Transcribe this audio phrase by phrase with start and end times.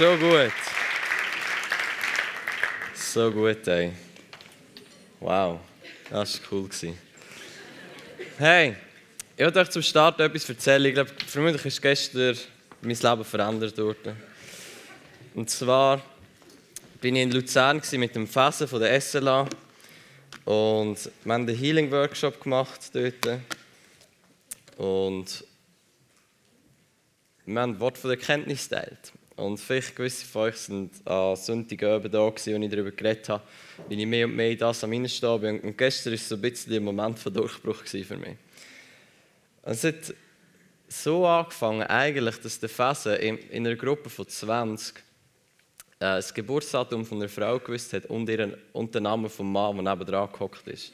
[0.00, 0.52] So gut.
[2.94, 3.92] So gut, ey.
[5.20, 5.60] Wow,
[6.08, 6.70] das war cool.
[8.38, 8.76] Hey,
[9.36, 10.86] ich wollte euch zum Start etwas erzählen.
[10.86, 12.34] Ich glaube, vermutlich ist gestern
[12.80, 14.16] mein Leben verändert worden.
[15.34, 16.00] Und zwar
[17.02, 19.46] bin ich in Luzern mit dem Fassen von der SLA
[20.46, 23.38] und wir haben einen Healing Workshop gemacht dort.
[24.78, 25.44] Und
[27.44, 29.12] wir haben Wort von der Kenntnis teilt.
[29.40, 33.42] Und vielleicht gewisse von euch sind an Sonntagabend da als ich darüber geredet habe,
[33.88, 35.60] wie ich mehr und mehr das am Innenstehen bin.
[35.60, 38.36] Und gestern war so ein bisschen ein Moment von Durchbruch für mich.
[39.62, 40.14] Es hat
[40.88, 45.00] so angefangen, eigentlich, dass der Fesen in, in einer Gruppe von 20 äh,
[45.98, 49.94] das Geburtsdatum von einer Frau gewusst hat und, ihren, und den Namen vom Mann, der
[49.94, 50.92] nebenan gehockt ist.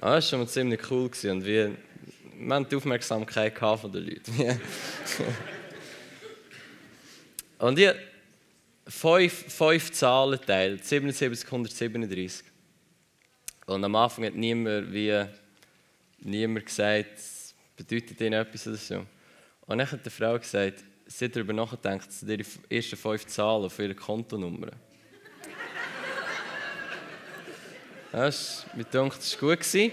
[0.00, 1.08] Das war schon mal ziemlich cool.
[1.08, 1.30] Gewesen.
[1.30, 1.76] Und wir,
[2.38, 4.60] wir haben die Aufmerksamkeit von den Leuten.
[7.62, 7.94] Und ich
[8.88, 12.44] fünf, fünf Zahlen geteilt, 77, 137.
[13.66, 15.24] Und am Anfang hat niemand, wie,
[16.18, 17.20] niemand gesagt,
[17.76, 19.06] bedeutet ihnen etwas oder so.
[19.66, 23.66] Und dann hat die Frau gesagt, sie hat darüber nachgedacht, dass die ersten fünf Zahlen
[23.66, 24.66] auf ihre Kontonummer.
[28.10, 29.64] das war, mir denkt, das war gut.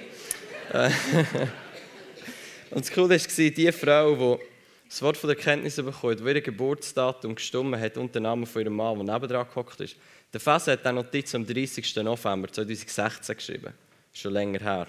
[2.71, 4.48] Und das Coole war, die Frau, die
[4.89, 8.63] das Wort von der Kenntnis bekommen, wo ihr Geburtsdatum gestimmt hat und der Name von
[8.63, 9.95] ihrem Mann, der nebendran gehockt ist.
[10.33, 11.95] Der Fass hat dann Notiz am 30.
[11.97, 13.73] November 2016 geschrieben.
[14.11, 14.87] Schon länger her.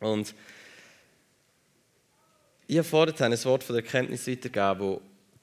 [0.00, 0.34] Und
[2.66, 5.00] ich habe vorhin ein Wort von der Kenntnis weitergegeben, das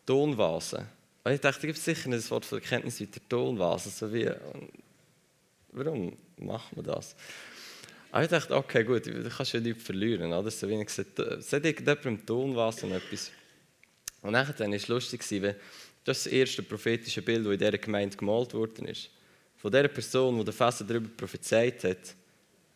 [0.07, 0.87] Tonvase.
[1.23, 3.89] Und ich dachte, ich gebe sicher ein Wort von der Kenntnis weiter, Tonvase.
[3.89, 4.29] So wie,
[5.71, 7.15] warum macht man das?
[8.21, 10.31] Ich dachte, okay, gut, du kannst ja nichts verlieren.
[10.31, 10.49] Oder?
[10.49, 13.31] So wie ich gesagt sagt irgendjemand im Tonwasser etwas.
[14.21, 15.59] Und dann war es lustig, weil
[16.05, 19.09] das erste prophetische Bild, das in dieser Gemeinde gemalt worden ist.
[19.57, 22.15] Von der Person, die der Fässer darüber prophezeit hat,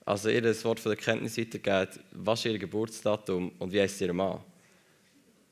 [0.06, 4.02] also ihr das Wort von der Kenntnis weitergeht, was ist ihr Geburtsdatum und wie heißt
[4.02, 4.42] ihr Mann.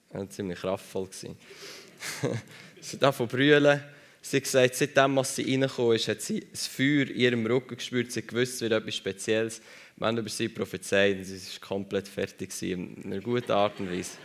[0.10, 1.10] Das war ziemlich kraftvoll.
[1.12, 3.82] sie davon brüllen
[4.22, 7.78] Sie hat gesagt, seitdem als sie reingekommen ist, hat sie das Feuer in ihrem Rücken
[7.78, 8.12] gespürt.
[8.12, 9.62] Sie wusste, es wird etwas Spezielles.
[9.96, 13.90] Wir haben über sie prophezeit und sie war komplett fertig in einer guten Art und
[13.90, 14.18] Weise.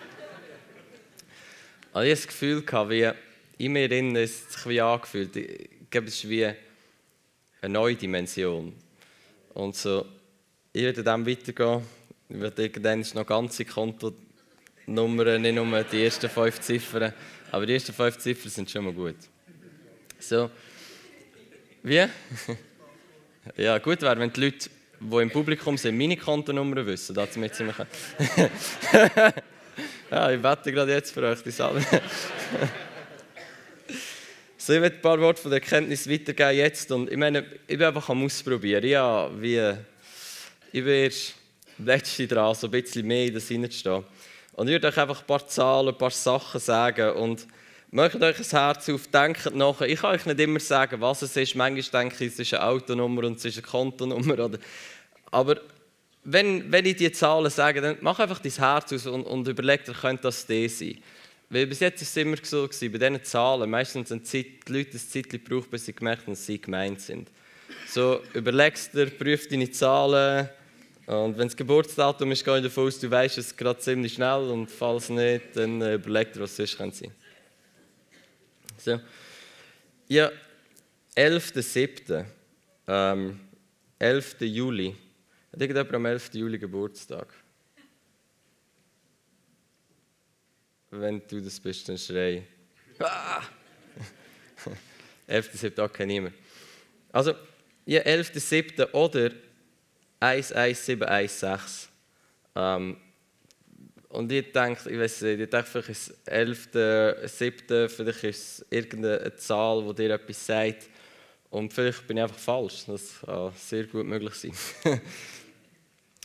[1.92, 3.10] Also ich hatte das Gefühl, wie
[3.64, 5.32] in mir drin es sich angefühlt.
[5.90, 8.74] Glaube, es ist wie eine neue Dimension.
[9.54, 10.06] Und so,
[10.72, 11.82] ich werde dann weitergehen.
[12.28, 17.12] Ich werde irgendwann noch ganze Kontonummern, nicht nur die ersten fünf Ziffern.
[17.50, 19.16] Aber die ersten fünf Ziffern sind schon mal gut.
[20.22, 20.50] So.
[21.82, 22.06] Wie?
[23.56, 27.12] ja, gut wäre, wenn die Leute, die im Publikum sind, meine Kontonummer wissen.
[27.12, 27.74] Das mit ziemlich.
[30.10, 31.84] ja, ich wette gerade jetzt für euch die Sachen.
[34.56, 36.92] so, ich werde ein paar Worte von der Erkenntnis weitergeben jetzt.
[36.92, 38.86] Und ich meine, ich bin einfach am Ausprobieren.
[38.86, 39.74] Ja, wie.
[40.70, 41.10] Ich bin
[41.84, 44.04] letzte dran, so ein bisschen mehr in das hineinstehen.
[44.52, 47.10] Und ich würde euch einfach ein paar Zahlen, ein paar Sachen sagen.
[47.16, 47.48] Und
[47.94, 49.86] Macht euch ein Herz auf, denkt nachher.
[49.86, 51.54] Ich kann euch nicht immer sagen, was es ist.
[51.54, 54.48] Manchmal denke ich, es ist eine Autonummer und es ist eine Kontonummer.
[55.30, 55.60] Aber
[56.24, 59.84] wenn, wenn ich die Zahlen sage, dann mach einfach dein Herz aus und, und überleg
[59.84, 61.02] dir, könnte das das sein.
[61.50, 64.98] Weil bis jetzt war es immer so, bei diesen Zahlen, meistens haben die Leute ein
[64.98, 67.28] Zeit gebraucht, bis sie gemerkt haben, dass sie gemeint sind.
[67.88, 70.48] So, überlegst dir, prüf deine Zahlen.
[71.04, 74.48] Und wenn das Geburtsdatum ist, gehe ich davon aus, du weißt es gerade ziemlich schnell.
[74.48, 77.12] Und falls nicht, dann äh, überleg dir, was es sein könnte.
[78.82, 79.00] So.
[80.08, 80.32] Ja,
[81.14, 82.24] 11.07.
[82.88, 83.38] Ähm,
[84.00, 84.40] 11.
[84.40, 84.96] Juli.
[85.52, 86.34] Hat irgendjemand am 11.
[86.34, 87.32] Juli Geburtstag?
[90.90, 92.44] Wenn du das bist, dann schrei.
[92.98, 93.42] Ah!
[95.28, 95.80] 11.07.
[95.80, 96.34] Okay, niemand.
[97.12, 97.34] Also,
[97.86, 98.92] ja, 11.07.
[98.92, 99.30] oder
[100.18, 101.88] 11716.
[102.56, 102.96] Ähm,
[104.12, 106.68] und ich denke, ich weiß nicht, ich denke, vielleicht ist es 11.,
[107.24, 110.90] 7., vielleicht ist es irgendeine Zahl, die dir etwas sagt.
[111.48, 112.84] Und vielleicht bin ich einfach falsch.
[112.86, 114.52] Das kann sehr gut möglich sein.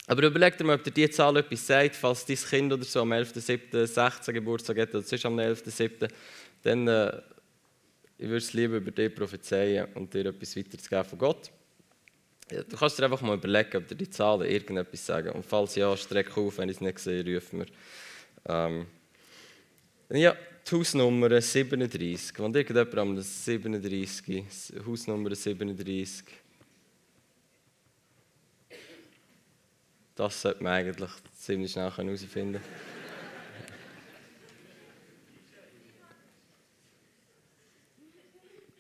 [0.08, 3.02] Aber überleg dir mal, ob dir diese Zahl etwas sagt, falls dein Kind oder so
[3.02, 3.86] am 11.7.
[3.86, 6.10] 16 Geburtstag hat oder sonst am 11.7.
[6.64, 7.22] Dann äh,
[8.18, 11.52] ich würde es lieber über dich prophezeien und dir etwas weiterzugeben von Gott.
[12.50, 15.30] Du kannst dir einfach mal überlegen, ob dir die Zahlen irgendetwas sagen.
[15.32, 17.66] Und falls ja, streck auf, wenn ich es nicht sehe, rufen wir.
[18.46, 18.86] Ähm,
[20.10, 20.36] ja,
[20.66, 22.40] die Hausnummer 37.
[22.40, 24.46] Wenn irgendjemand am 37,
[24.86, 26.24] Hausnummer 37.
[30.16, 32.88] Das sollte man eigentlich ziemlich schnell herausfinden können.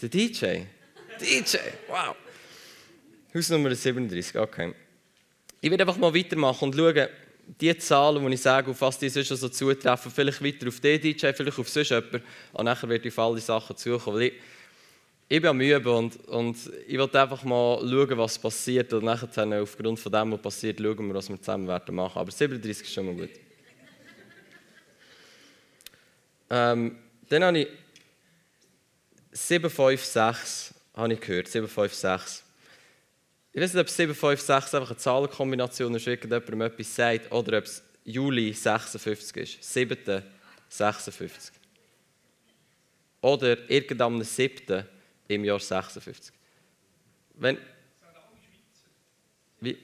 [0.02, 0.64] Der DJ?
[1.20, 2.16] DJ, wow.
[3.38, 4.74] Hausnummer 37, okay.
[5.62, 7.08] Ich werde einfach mal weitermachen und schauen,
[7.62, 11.00] die Zahlen, die ich sage, auf was die sonst so zutreffen, vielleicht weiter auf den
[11.00, 12.24] DJ, vielleicht auf sonst jemanden,
[12.54, 14.18] und nachher werde ich auf alle Sachen zukommen.
[14.18, 14.34] Weil ich,
[15.30, 16.58] ich bin am Üben und, und
[16.88, 21.08] ich will einfach mal schauen, was passiert und nachher aufgrund von dem, was passiert, schauen
[21.08, 22.18] wir, was wir zusammen werden machen.
[22.18, 23.30] Aber 37 ist schon mal gut.
[26.50, 26.98] Ähm,
[27.30, 27.68] dann habe ich
[29.32, 32.47] 756 habe ich gehört, 756.
[33.58, 37.82] Ich weiß nicht, ob 756 einfach eine Zahlenkombination ist, irgendjemandem etwas sagt, oder ob es
[38.04, 39.74] Juli 56 ist.
[39.74, 40.22] 7.
[40.70, 41.56] 56.
[43.20, 44.86] Oder irgendeinem 7.
[45.28, 46.32] im Jahr 56.
[47.34, 47.58] Wenn,
[49.60, 49.76] wie?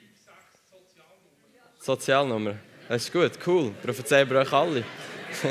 [1.80, 2.58] Sozialnummer.
[2.88, 3.74] Das ist gut, cool.
[3.82, 4.84] Prophezeien wir euch alle.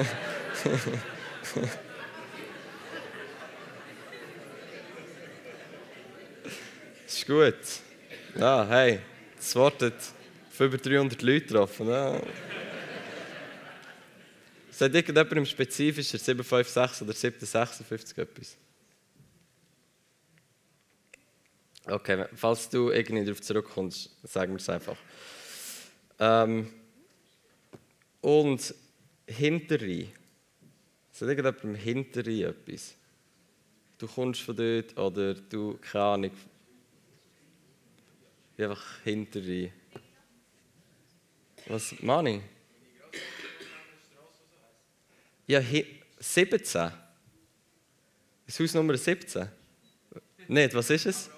[7.05, 7.92] das ist gut.
[8.35, 8.99] Ja, hey,
[9.37, 9.93] das Wort hat
[10.59, 11.89] über 300 Leute getroffen.
[11.89, 12.19] Ja.
[14.71, 18.57] Sagt irgendjemand im Spezifischen 756 oder 756 etwas?
[21.85, 24.97] Okay, falls du irgendwie darauf zurückkommst, sagen wir es einfach.
[26.19, 26.73] Ähm,
[28.23, 28.75] und
[29.27, 30.11] hinterrein.
[31.13, 32.95] Sagt irgendjemand im Hinterrein etwas?
[33.99, 36.31] Du kommst von dort oder du, keine Ahnung,
[38.63, 39.73] einfach hinterrein.
[41.67, 42.43] Was, Mani?
[45.47, 45.63] Ja,
[46.19, 46.93] 17.
[48.47, 49.49] Das Haus Nummer 17?
[50.49, 51.31] Nicht, was ist es?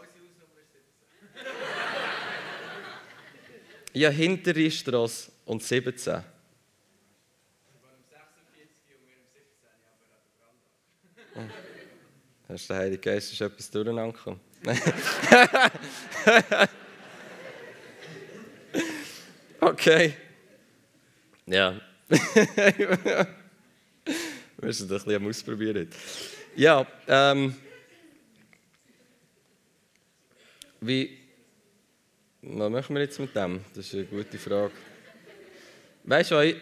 [3.92, 6.22] Ja, hintere Straße und 17.
[11.36, 11.40] Oh.
[12.48, 14.40] Das ist der Heilige Geist, ist etwas durcheinander gekommen.
[19.64, 20.14] okay.
[21.46, 21.80] Ja.
[22.08, 23.26] Wir
[24.60, 25.88] müssen doch ein bisschen ausprobieren.
[26.56, 27.54] Ja, ähm.
[30.80, 31.18] Wie.
[32.42, 33.64] Was machen wir jetzt mit dem?
[33.74, 34.72] Das ist eine gute Frage.
[36.04, 36.56] Weißt du, ich,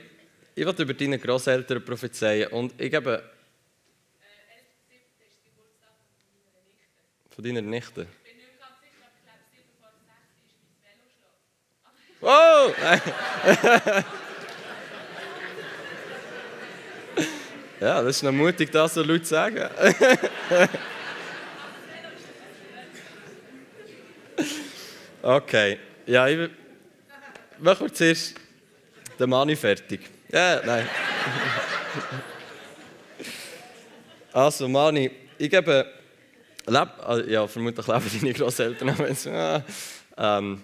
[0.54, 3.22] ich will über deine Großeltern prophezeien und ich gebe.
[7.30, 8.06] Von deiner Nichte?
[12.22, 12.72] Wow!
[17.80, 19.68] ja, das ist noch mutig, das so laut zu sagen.
[25.20, 26.48] okay, ja, ich
[27.58, 28.36] machen wir zuerst
[29.18, 30.02] den Mani fertig.
[30.30, 30.88] Ja, nein.
[34.32, 35.92] also, Mani, ich gebe
[36.66, 39.16] Leb, also, ja, vermutlich leben deine Großeltern.
[39.24, 39.64] ja,
[40.16, 40.62] ähm,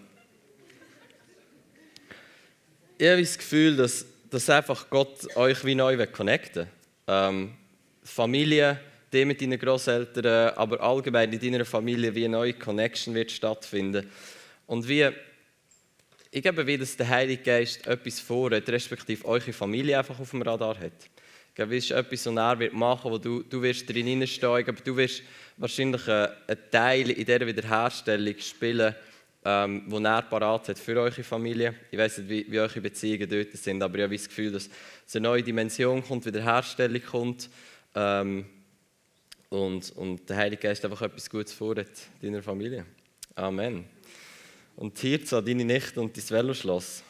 [2.98, 6.68] ich habe das Gefühl, dass, dass einfach Gott euch wie neu connecten will.
[7.06, 7.54] Ähm,
[8.02, 8.80] Familie,
[9.12, 14.10] die mit deinen Großeltern, aber allgemein in deiner Familie, wie eine neue Connection wird stattfinden.
[14.66, 15.08] Und wie,
[16.32, 20.42] ich glaube, wie dass der Heilige Geist etwas vorhat, respektive eure Familie einfach auf dem
[20.42, 20.92] Radar hat.
[21.50, 24.06] Ich glaube, es ist etwas, was er wird machen wird, wo du, du wirst drin
[24.06, 25.22] hineinsteigen, aber du wirst
[25.56, 28.94] wahrscheinlich einen Teil in dieser Wiederherstellung spielen,
[29.44, 31.74] ähm, wo er parat hat für eure Familie.
[31.90, 34.68] Ich weiß nicht, wie, wie eure Beziehungen dort sind, aber ich habe das Gefühl, dass
[35.14, 37.48] eine neue Dimension kommt, Wiederherstellung kommt
[37.94, 38.46] ähm,
[39.48, 41.88] und, und der Heilige Geist einfach etwas Gutes vorhat
[42.20, 42.84] in deiner Familie.
[43.34, 43.84] Amen.
[44.76, 47.02] Und hier zu deine Nichte und dein Veloschloss.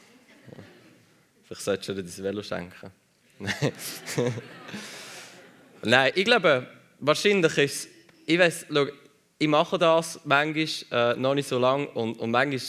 [1.44, 2.90] Vielleicht solltest du dir dein Velo schenken.
[5.82, 6.66] Nein, ich glaube,
[6.98, 7.88] wahrscheinlich ist es
[8.26, 8.66] ich weiß,
[9.40, 12.60] ich mache das manchmal äh, noch nicht so lange und, und manchmal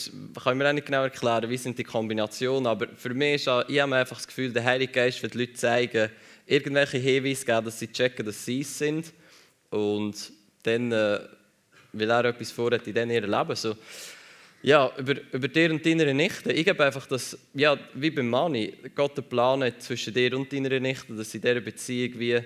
[0.42, 3.50] kann ich mir auch nicht genau erklären, wie sind die Kombinationen, aber für mich ist
[3.68, 6.10] ich habe einfach das Gefühl, der Heilige Geist wird Leute zeigen,
[6.46, 9.12] irgendwelche Hinweise geben, dass sie checken, dass sie es sind
[9.70, 11.20] und dann äh,
[11.92, 13.56] will er etwas vorhat in ihrem Leben.
[13.56, 13.74] So,
[14.62, 16.52] ja, über, über dir und deine Nichte.
[16.52, 20.52] Ich habe einfach das, ja, wie beim Mani, Gott einen Plan hat zwischen dir und
[20.52, 22.40] deiner Nichte, dass in dieser Beziehung wie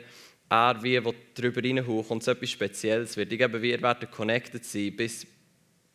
[0.55, 1.01] er wie
[1.35, 3.33] darüber reinhaucht und so etwas Spezielles wird.
[3.33, 5.27] Ich glaube, wir werden connected sein bis,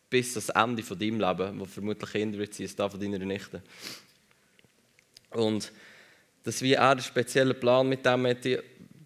[0.08, 3.62] bis das Ende von deinem Leben, wo vermutlich Kinder wird sein, das von deiner Nichte.
[5.30, 5.72] Und
[6.42, 8.44] dass wie er einen speziellen Plan mit dem hat,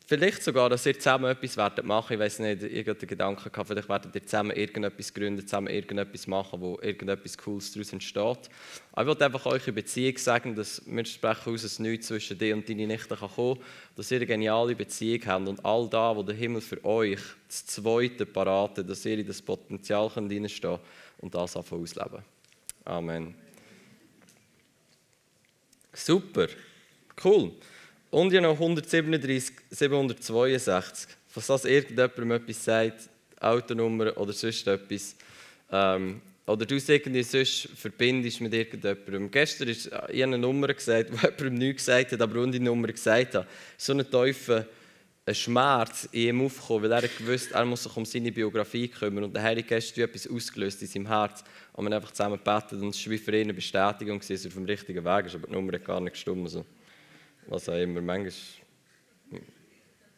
[0.06, 2.14] vielleicht sogar, dass ihr zusammen etwas werdet machen.
[2.14, 5.68] Ich weiß nicht, ich hatte den Gedanken gehabt, vielleicht werdet ihr zusammen irgendetwas gründen, zusammen
[5.68, 8.50] irgendetwas machen, wo irgendetwas Cooles daraus entsteht.
[8.92, 12.38] Aber ich wollte einfach euch in Beziehung sagen, dass wir sprechen aus, dass nichts zwischen
[12.38, 13.60] dir und deine Nichte kann kommen
[13.96, 17.66] dass ihr eine geniale Beziehung habt und all da, wo der Himmel für euch das
[17.66, 22.22] Zweite parat dass ihr in das Potenzial könnt und das einfach ausleben.
[22.84, 23.34] Amen.
[25.92, 26.48] Super,
[27.24, 27.52] cool.
[28.14, 31.16] Und ja noch 137, 762.
[31.26, 35.16] Falls das irgendjemandem etwas sagt, Autonummer oder sonst etwas.
[35.72, 39.32] Ähm, oder du es irgendwie sonst verbindest mit irgendjemandem.
[39.32, 43.34] Gestern ist ich eine Nummer gesagt, die jemandem nichts gesagt hat, aber die Nummer gesagt
[43.34, 43.48] hat.
[43.76, 44.64] So ein Teufel,
[45.26, 49.24] ein Schmerz in ihm aufgekommen, weil er gewusst er muss sich um seine Biografie kümmern.
[49.24, 51.42] Und der Heilige Geist hat etwas ausgelöst in seinem Herz.
[51.72, 54.54] Und man einfach zusammen gebetet und es war für ihn eine Bestätigung, dass er auf
[54.54, 55.34] dem richtigen Weg ist.
[55.34, 56.44] Aber die Nummer hat gar nicht gestimmt.
[56.44, 56.64] Also
[57.46, 58.00] was auch immer.
[58.00, 58.60] Manchmal ist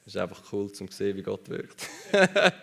[0.06, 1.88] es einfach cool, um zu sehen, wie Gott wirkt.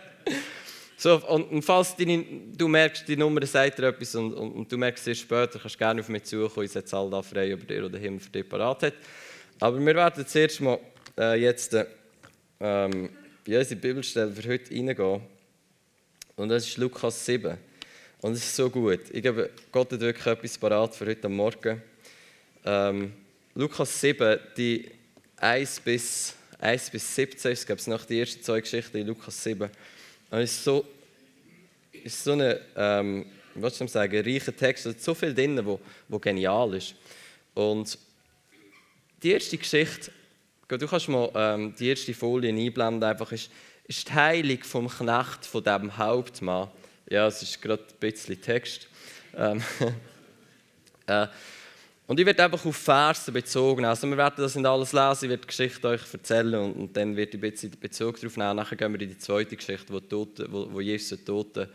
[0.97, 2.23] so, und, falls deine,
[2.55, 5.75] du merkst, die Nummer sagt dir etwas und, und, und, du merkst es später, kannst
[5.75, 6.65] du gerne auf mich zukommen.
[6.65, 8.93] Ich setze all da frei, über dir oder Himmel für dich parat hat.
[9.59, 10.79] Aber wir werden zuerst mal
[11.17, 11.75] äh, jetzt
[12.59, 13.09] ähm,
[13.45, 15.21] in unsere Bibelstelle für heute reingehen.
[16.35, 17.57] Und das ist Lukas 7.
[18.21, 19.01] Und es ist so gut.
[19.11, 21.81] Ich glaube, Gott hat wirklich etwas parat für heute Morgen.
[22.65, 23.13] Ähm,
[23.55, 24.89] Lukas 7, die
[25.37, 29.43] 1 bis, 1 bis 17, ist glaube ich noch die ersten zwei Geschichten in Lukas
[29.43, 29.69] 7.
[30.31, 30.85] Und es ist so,
[31.91, 35.79] ist so ein ähm, was soll ich sagen, reicher Text, es so viel drin, wo,
[36.07, 36.95] wo genial ist.
[37.53, 37.97] Und
[39.21, 40.11] die erste Geschichte,
[40.67, 43.51] du kannst mal ähm, die erste Folie einblenden, einfach ist,
[43.87, 46.69] ist die Heilung vom Knecht von dem Hauptmann.
[47.09, 48.87] Ja, es ist gerade ein bisschen Text.
[49.35, 49.61] Ähm,
[51.07, 51.27] äh,
[52.05, 53.85] und ich werde einfach auf Versen bezogen.
[53.85, 56.97] Also wir werden das nicht alles lesen, ich werde die Geschichte euch erzählen und, und
[56.97, 58.55] dann werde ich ein bisschen Bezug darauf nehmen.
[58.57, 61.67] Nachher gehen wir in die zweite Geschichte, wo, Tote, wo, wo Jesus einen Toten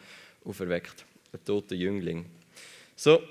[0.45, 2.27] auferweckt, einen toten Jüngling.
[2.95, 3.23] So,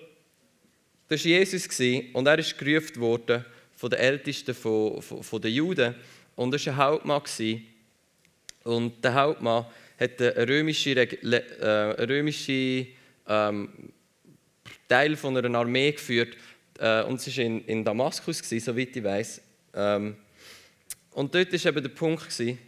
[1.07, 1.67] das war Jesus
[2.13, 5.95] und er ist gerufen worden von den Ältesten von, von, von den Juden
[6.35, 7.21] und er war ein Hauptmann.
[8.63, 9.65] Und der Hauptmann
[9.99, 12.87] hat einen römischen, äh, einen römischen
[13.27, 13.69] ähm,
[14.87, 16.35] Teil von einer Armee geführt,
[16.79, 19.41] äh, und es war in, in Damaskus, gewesen, soweit ich weiß.
[19.73, 20.15] Ähm,
[21.11, 22.59] und dort war eben der Punkt, gewesen,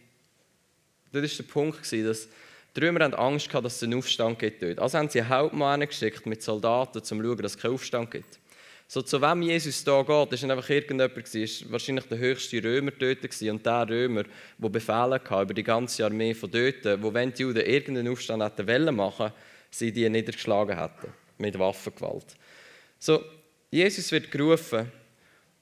[1.12, 2.28] dort ist der Punkt gewesen, dass
[2.76, 4.80] die Römer hatten Angst hatten, dass es einen Aufstand gibt dort.
[4.80, 8.12] Also haben sie einen Hauptmann geschickt mit Soldaten, um zu schauen, dass es keinen Aufstand
[8.12, 8.40] gibt.
[8.88, 12.90] So, zu wem Jesus da geht, ist nicht einfach irgendjemand, ist wahrscheinlich der höchste Römer
[12.90, 13.52] dort gewesen.
[13.52, 14.24] Und der Römer,
[14.58, 18.42] der Befehle hatte über die ganze Armee von dort, wo wenn die Juden irgendeinen Aufstand
[18.42, 19.32] hätten wollen machen,
[19.70, 21.14] sie die niedergeschlagen hätten.
[21.38, 22.36] Mit Waffengewalt.
[22.98, 23.24] So,
[23.72, 24.92] Jesus wird gerufen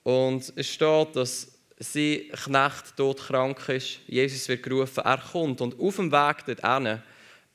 [0.03, 3.99] und es steht, dass sein Knecht todkrank ist.
[4.07, 7.01] Jesus wird gerufen, er kommt und auf dem Weg dorthin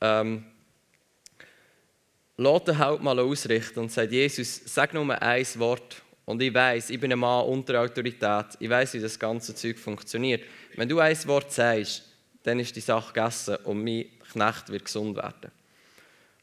[0.00, 0.44] ähm,
[2.36, 7.00] lässt der Hauptmann ausrichten und sagt, Jesus, sag nur ein Wort und ich weiß, ich
[7.00, 10.44] bin ein Mann unter Autorität, ich weiß, wie das ganze Zeug funktioniert.
[10.76, 12.04] Wenn du ein Wort sagst,
[12.42, 15.50] dann ist die Sache gegessen und mein Knecht wird gesund werden.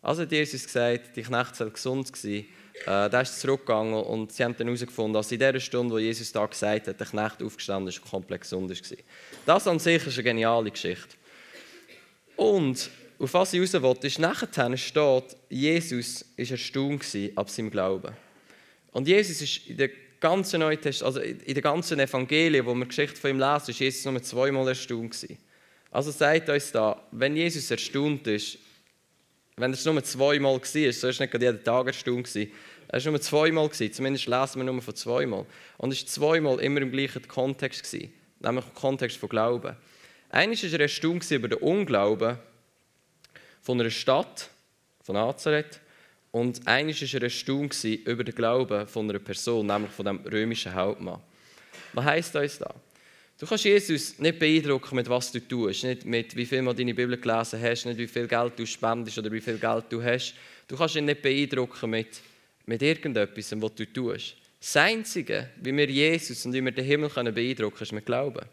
[0.01, 2.45] Also hat Jesus gesagt, die Knecht soll gesund sein
[2.85, 6.31] äh, der ist zurückgegangen und sie haben dann herausgefunden, dass in der Stunde, wo Jesus
[6.31, 8.97] da gesagt hat, der Knecht aufgestanden ist und komplett gesund war.
[9.45, 11.15] Das an sich ist eine geniale Geschichte.
[12.35, 17.05] Und auf was ich raus wollte, ist, nachher steht, Jesus war erstaunt
[17.35, 18.13] ab seinem Glauben.
[18.91, 23.19] Und Jesus ist in der ganzen also in der ganzen Evangelien, wo wir die Geschichte
[23.19, 25.27] von ihm lesen, ist Jesus nur zweimal erstaunt.
[25.91, 28.57] Also sagt uns da, wenn Jesus erstaunt ist,
[29.57, 32.51] wenn es nur zweimal war, so ist es nicht jeden Tag erstaunt gewesen,
[32.91, 35.45] es war nur zweimal, zumindest lesen wir nur von zweimal.
[35.77, 39.75] Und es war zweimal immer im gleichen Kontext, nämlich im Kontext von Glauben.
[40.29, 42.37] Eines war er erstaunt über den Unglauben
[43.61, 44.49] von einer Stadt,
[45.03, 45.79] von Nazareth,
[46.31, 50.73] und eines war er erstaunt über den Glauben von einer Person, nämlich von dem römischen
[50.73, 51.21] Hauptmann.
[51.93, 52.73] Was heisst das da?
[53.39, 56.93] Du kannst Jesus nicht beeindrucken, mit was du tust, nicht mit wie viel du deine
[56.93, 60.33] Bibel gelesen hast, nicht wie viel Geld du spendest oder wie viel Geld du hast.
[60.67, 62.19] Du kannst ihn nicht beeindrucken mit
[62.69, 64.35] mit irgendetwas, was du tust.
[64.59, 68.45] Das Einzige, wie wir Jesus und wie wir den Himmel beeindrucken können, ist mit Glauben.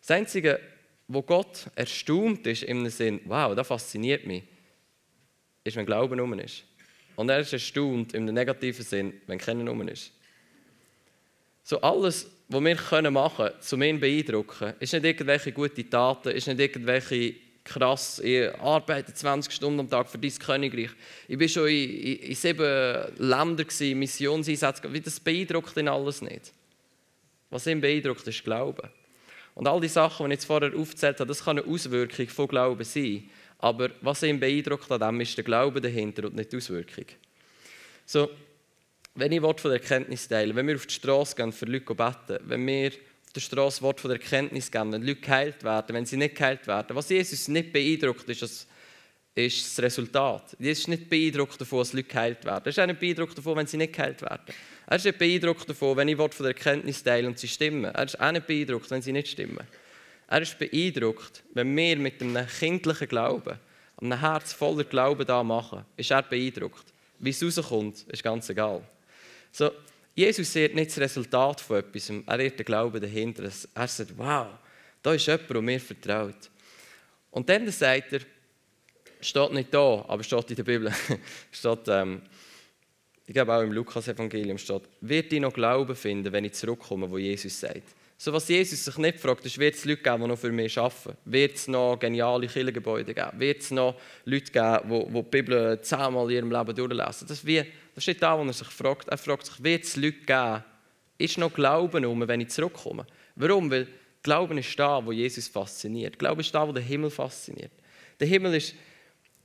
[0.00, 0.58] Das Einzige,
[1.06, 4.42] wo Gott erstaunt ist, im Sinn, wow, das fasziniert mich,
[5.64, 6.64] ist, wenn Glauben um ist.
[7.14, 10.12] Und er ist erstaunt im negativen Sinn, wenn keiner um ist.
[11.62, 16.46] So alles, was wir machen können, um ihn beeindrucken, ist nicht irgendwelche gute Taten, ist
[16.46, 17.34] nicht irgendwelche
[17.66, 20.90] krass, ich arbeite 20 Stunden am Tag für dein Königreich.
[21.28, 24.88] Ich war schon in, in, in sieben Ländern, Missionseinsätze.
[25.00, 26.52] Das beeindruckt ihn alles nicht.
[27.50, 28.88] Was ihn beeindruckt, ist Glauben.
[29.54, 32.48] Und all die Sachen, die ich jetzt vorher aufgezählt habe, das kann eine Auswirkung von
[32.48, 33.28] Glauben sein.
[33.58, 37.06] Aber was ihn beeindruckt an dem, ist der Glaube dahinter und nicht die Auswirkung.
[38.04, 38.30] So,
[39.14, 41.94] wenn ich Wort von der Erkenntnis teile, wenn wir auf die Straße gehen, für Leute
[41.94, 42.92] beten, wenn wir
[43.36, 46.66] der Straße Wort von der Erkenntnis geben, wenn Leute geheilt werden, wenn sie nicht geheilt
[46.66, 48.66] werden, was Jesus nicht beeindruckt, ist das,
[49.34, 50.56] ist das Resultat.
[50.58, 52.62] Jesus ist nicht beeindruckt davon, dass Leute geheilt werden.
[52.64, 54.42] Er ist auch nicht beeindruckt davon, wenn sie nicht geheilt werden.
[54.86, 57.84] Er ist nicht beeindruckt davon, wenn ich Wort von der Erkenntnis teile und sie stimmen.
[57.84, 59.66] Er ist auch nicht beeindruckt, wenn sie nicht stimmen.
[60.28, 63.58] Er ist beeindruckt, wenn wir mit einem kindlichen Glauben,
[64.00, 66.84] einem Herz voller Glauben da machen, ist er beeindruckt.
[67.18, 68.82] Wie es rauskommt, ist ganz egal.
[69.52, 69.70] So,
[70.16, 73.44] Jesus sieht nicht das Resultat von etwas, er sieht den Glauben dahinter.
[73.74, 74.46] Er sagt, wow,
[75.02, 76.50] da ist jemand, der mir vertraut.
[77.30, 78.20] Und dann sagt er,
[79.20, 80.90] steht nicht da, aber steht in der Bibel,
[81.52, 82.22] steht, ähm,
[83.26, 87.18] ich glaube auch im Lukas-Evangelium steht, wird ich noch Glauben finden, wenn ich zurückkomme, wo
[87.18, 87.94] Jesus sagt.
[88.16, 90.78] So was Jesus sich nicht fragt, ist, wird es Leute geben, die noch für mich
[90.78, 91.18] arbeiten?
[91.26, 93.32] Wird es noch geniale Kirchengebäude geben?
[93.38, 97.28] Wird es noch Leute geben, die, die Bibel zehnmal in ihrem Leben durchlesen?
[97.28, 97.66] Das ist,
[97.96, 99.08] das ist nicht da, wo er sich fragt.
[99.08, 100.64] Er fragt sich, wird es Leute geben?
[101.16, 103.06] Ist noch Glauben um, wenn ich zurückkomme?
[103.36, 103.70] Warum?
[103.70, 103.88] Weil
[104.22, 106.18] Glauben ist da, wo Jesus fasziniert.
[106.18, 107.72] Glauben ist da, wo der Himmel fasziniert.
[108.20, 108.74] Der Himmel ist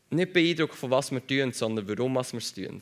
[0.10, 2.82] nicht beeindruckt von was wir tun, sondern warum wir es tun.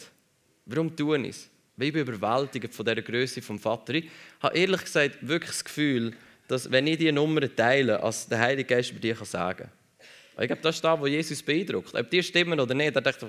[0.66, 1.48] Warum tun wir es?
[1.78, 3.94] Ich bin überwältigt von dieser Größe vom Vater.
[3.94, 4.10] Ich
[4.40, 6.14] habe ehrlich gesagt wirklich das Gefühl,
[6.48, 10.44] dass wenn ich diese Nummern teile, als der Heilige Geist über sagen kann.
[10.44, 11.94] Ich glaube, das ist das, was Jesus beeindruckt.
[11.94, 13.24] Ob die stimmen oder nicht, er denkt,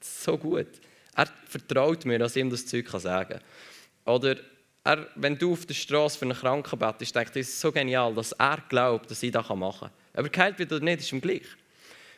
[0.00, 0.68] so gut.
[1.14, 4.14] Er vertraut mir, dass ich ihm das Zeug sagen kann.
[4.14, 4.36] Oder
[4.84, 7.70] er, wenn du auf der Straße für einen Kranken bettest, denkt er, es ist so
[7.70, 9.90] genial, dass er glaubt, dass ich das machen kann.
[10.14, 11.46] Aber geheilt wird oder nicht, ist ihm gleich.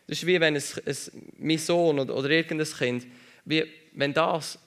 [0.07, 3.07] Das ist wie wenn es, es, mein Sohn oder, oder irgendein Kind,
[3.45, 4.59] wie, wenn das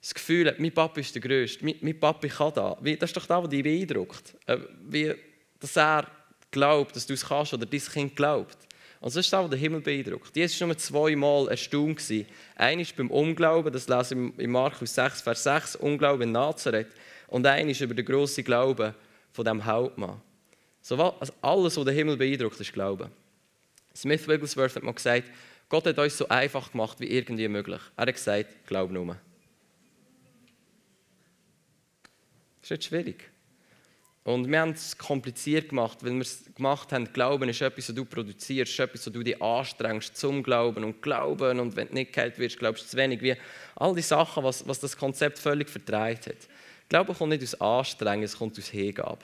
[0.00, 2.76] das Gefühl hat, mein Papa ist der Größte, mein, mein Papa kann das.
[2.82, 4.34] Wie, das ist doch das, was dich beeindruckt.
[4.46, 5.14] Äh, wie,
[5.58, 6.06] dass er
[6.50, 8.58] glaubt, dass du es kannst oder dein Kind glaubt.
[9.04, 10.34] Und das ist was der Himmel beeindruckt.
[10.34, 12.10] Jesus war nur zweimal erstaunt.
[12.56, 16.86] Einer beim Unglauben, das lesen wir in Markus 6, Vers 6, Unglauben in Nazareth.
[17.26, 18.94] Und ist über den grossen Glauben
[19.30, 20.22] von dem Hauptmann.
[20.80, 23.10] So, also alles, was der Himmel beeindruckt, ist Glauben.
[23.94, 25.30] Smith Wigglesworth hat mal gesagt,
[25.68, 27.82] Gott hat uns so einfach gemacht wie irgendwie möglich.
[27.98, 29.18] Er hat gesagt, glaub nur.
[32.62, 33.33] Das ist nicht schwierig.
[34.24, 37.94] Und wir haben es kompliziert gemacht, weil wir es gemacht haben, Glauben ist etwas, was
[37.94, 42.14] du produzierst, etwas, was du dich anstrengst zum Glauben und Glauben und wenn du nicht
[42.14, 43.20] geheilt wirst, glaubst du zu wenig.
[43.20, 43.36] Wie
[43.76, 46.48] all die Sachen, was, was das Konzept völlig verdreht hat.
[46.88, 49.18] Glauben kommt nicht aus Anstrengen, es kommt aus Hingabe.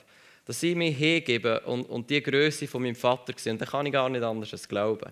[0.45, 3.93] Dass ich mich hingebe und, und die Größe von meinem Vater sehe, dann kann ich
[3.93, 5.11] gar nicht anders als glauben.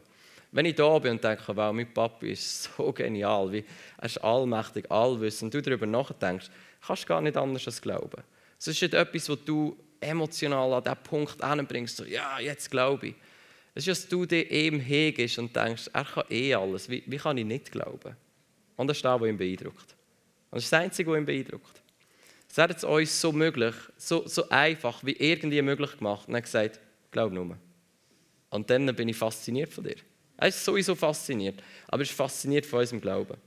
[0.52, 3.65] Wenn ich da bin und denke, wow, mein Papa ist so genial, wie,
[3.97, 6.49] er ist allmächtig, allwissend, und du darüber nachdenkst,
[6.86, 8.21] kannst du gar nicht anders als glauben.
[8.60, 13.08] Es ist nicht etwas, was du emotional an diesen Punkt anbringst, so, ja, jetzt glaube
[13.08, 13.15] ich.
[13.74, 17.17] Es ist, dass du dir eben hegest und denkst, er kann eh alles, wie, wie
[17.17, 18.15] kann ich nicht glauben?
[18.76, 19.95] Und das ist das, was ihn beeindruckt.
[20.52, 21.82] Und das ist das Einzige, was ihn beeindruckt.
[22.50, 26.28] Es hat es uns so möglich, so, so einfach wie irgendwie möglich gemacht.
[26.28, 26.80] Und er hat gesagt,
[27.12, 27.58] glaub nur.
[28.50, 29.98] Und dann bin ich fasziniert von dir.
[30.38, 33.38] Er ist sowieso fasziniert, aber er ist fasziniert von unserem Glauben.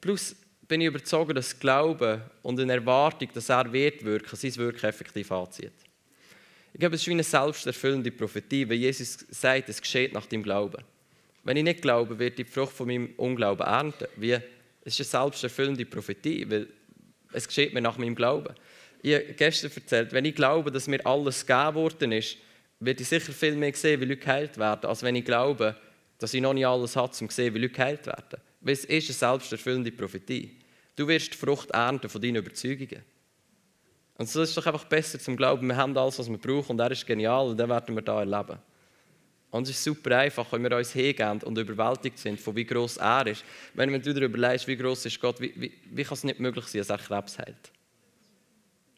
[0.00, 4.86] Plus bin ich überzeugt, dass Glauben und eine Erwartung, dass er wird wirken, sein Wirken
[4.86, 5.72] effektiv anzieht.
[6.72, 10.42] Ich glaube, es ist wie eine selbsterfüllende Prophetie, wenn Jesus sagt, es geschieht nach dem
[10.42, 10.82] Glauben.
[11.44, 14.08] Wenn ich nicht glaube, wird die Frucht von meinem Unglauben ernten.
[14.16, 14.32] Wie,
[14.84, 16.68] es ist eine selbsterfüllende Prophetie, weil
[17.32, 18.54] es geschieht mir nach meinem Glauben.
[19.02, 22.38] Ich habe gestern erzählt, wenn ich glaube, dass mir alles gegeben worden ist,
[22.80, 25.76] werde ich sicher viel mehr sehen, wie Leute geheilt werden, als wenn ich glaube,
[26.18, 28.40] dass ich noch nicht alles habe, um zu sehen, wie Leute geheilt werden.
[28.64, 30.56] Weil es ist eine selbsterfüllende Prophetie.
[30.96, 33.02] Du wirst die Frucht ernten von deinen Überzeugungen.
[34.16, 36.72] Und so ist es doch einfach besser zum Glauben, wir haben alles, was wir brauchen
[36.72, 38.58] und er ist genial und dann werden wir da erleben.
[39.50, 42.96] Und es ist super einfach, wenn wir uns hingeben und überwältigt sind, von wie groß
[42.96, 43.44] er ist.
[43.74, 46.40] Wenn, wenn du dir überlegst, wie groß ist Gott, wie, wie, wie kann es nicht
[46.40, 47.70] möglich sein, dass er Krebs heilt?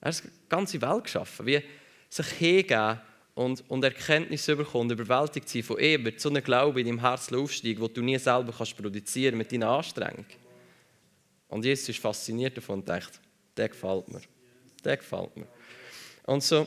[0.00, 1.46] Er hat die ganze Welt geschaffen.
[1.46, 1.62] Wie
[2.08, 3.00] sich hingeben
[3.36, 7.36] und, und Erkenntnis bekommen, überwältigt sein von ihm, wird so ein Glaube in deinem Herzen
[7.36, 10.24] aufsteigen, den du nie selber kannst produzieren mit deiner Anstrengung.
[11.48, 13.20] Und Jesus ist fasziniert davon und denkt,
[13.54, 14.22] der gefällt mir.
[14.82, 15.46] Der gefällt mir.
[16.24, 16.66] Und so,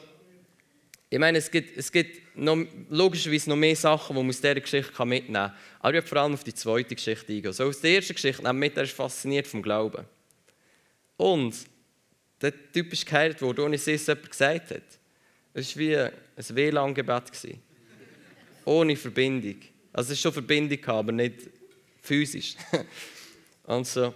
[1.09, 4.61] ich meine, es gibt, es gibt noch, logischerweise noch mehr Sachen, die man aus dieser
[4.61, 5.53] Geschichte mitnehmen kann.
[5.79, 7.51] Aber ich habe vor allem auf die zweite Geschichte eingehen.
[7.51, 10.05] So aus der ersten Geschichte nehmen mit, er ist fasziniert vom Glauben.
[11.17, 11.55] Und
[12.39, 14.98] der Typ ist geheilt worden, ohne dass es jemand gesagt hat.
[15.59, 17.23] Es war wie ein WLAN-Gebet.
[18.65, 19.57] Ohne Verbindung.
[19.91, 21.49] Also es schon Verbindung, aber nicht
[22.01, 22.55] physisch.
[23.63, 24.13] Und so,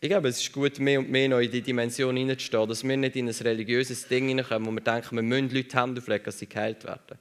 [0.00, 2.96] ich glaube, es ist gut, mehr und mehr noch in die Dimension hineinzustehen, dass wir
[2.96, 6.38] nicht in ein religiöses Ding hineinkommen, wo wir denken, wir müssen Leute Hände auflegen, dass
[6.38, 7.18] sie geheilt werden.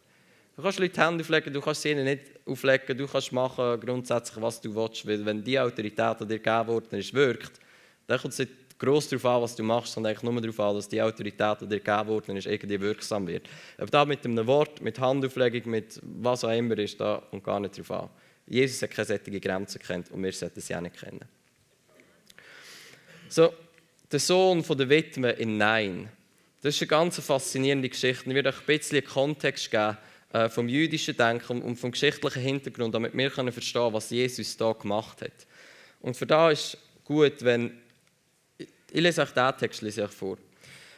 [0.56, 4.42] Du kannst Leute Hände auflegen, du kannst sie ihnen nicht auflegen, du kannst machen grundsätzlich,
[4.42, 7.60] was du willst, weil wenn die Autorität, die dir gegeben worden ist, wirkt,
[8.06, 10.76] dann kommt es nicht gross darauf an, was du machst, sondern eigentlich nur darauf an,
[10.76, 13.48] dass die Autorität, die dir gegeben ist, irgendwie wirksam wird.
[13.78, 17.60] Aber da mit einem Wort, mit Handauflegung, mit was auch immer ist, da und gar
[17.60, 18.10] nicht darauf an.
[18.48, 21.26] Jesus hat keine solche Grenzen kennt und wir sollten sie auch nicht kennen.
[23.30, 23.54] So,
[24.12, 26.10] der Sohn von der Witwe im Nein.
[26.62, 28.30] Das ist eine ganz faszinierende Geschichte.
[28.30, 29.98] Ich werde euch ein bisschen Kontext geben
[30.32, 34.72] äh, vom jüdischen Denken und vom geschichtlichen Hintergrund, damit wir können verstehen was Jesus da
[34.72, 35.48] gemacht hat.
[36.00, 37.82] Und für da ist gut, wenn.
[38.92, 40.38] Ich lese euch diesen Text lese euch vor.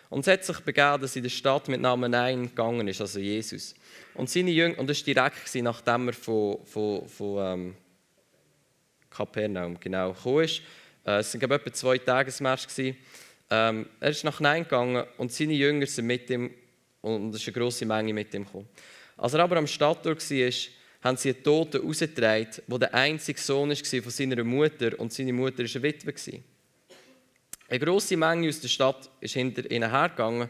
[0.10, 3.20] Und es hat sich begeben, dass in der Stadt mit Namen Nein gegangen ist, also
[3.20, 3.76] Jesus.
[4.16, 7.76] Und seine Jünger, und das war direkt, nachdem er von, von, von ähm,
[9.10, 10.62] Kapernaum genau gekommen ist.
[11.06, 12.96] Äh, es waren etwa zwei Tagesmärsche.
[13.52, 16.52] Ähm, er ist nach Nein gegangen und seine Jünger sind mit ihm,
[17.02, 18.68] und es ist eine grosse Menge mit ihm gekommen.
[19.18, 20.52] Als er aber am Stadttor war,
[21.02, 25.34] haben sie einen Toten rausgetragen, der der einzige Sohn war von seiner Mutter und seine
[25.34, 26.44] Mutter war eine Witwe.
[27.70, 30.50] Eine grosse Menge aus der Stadt ist hinter ihnen hergegangen.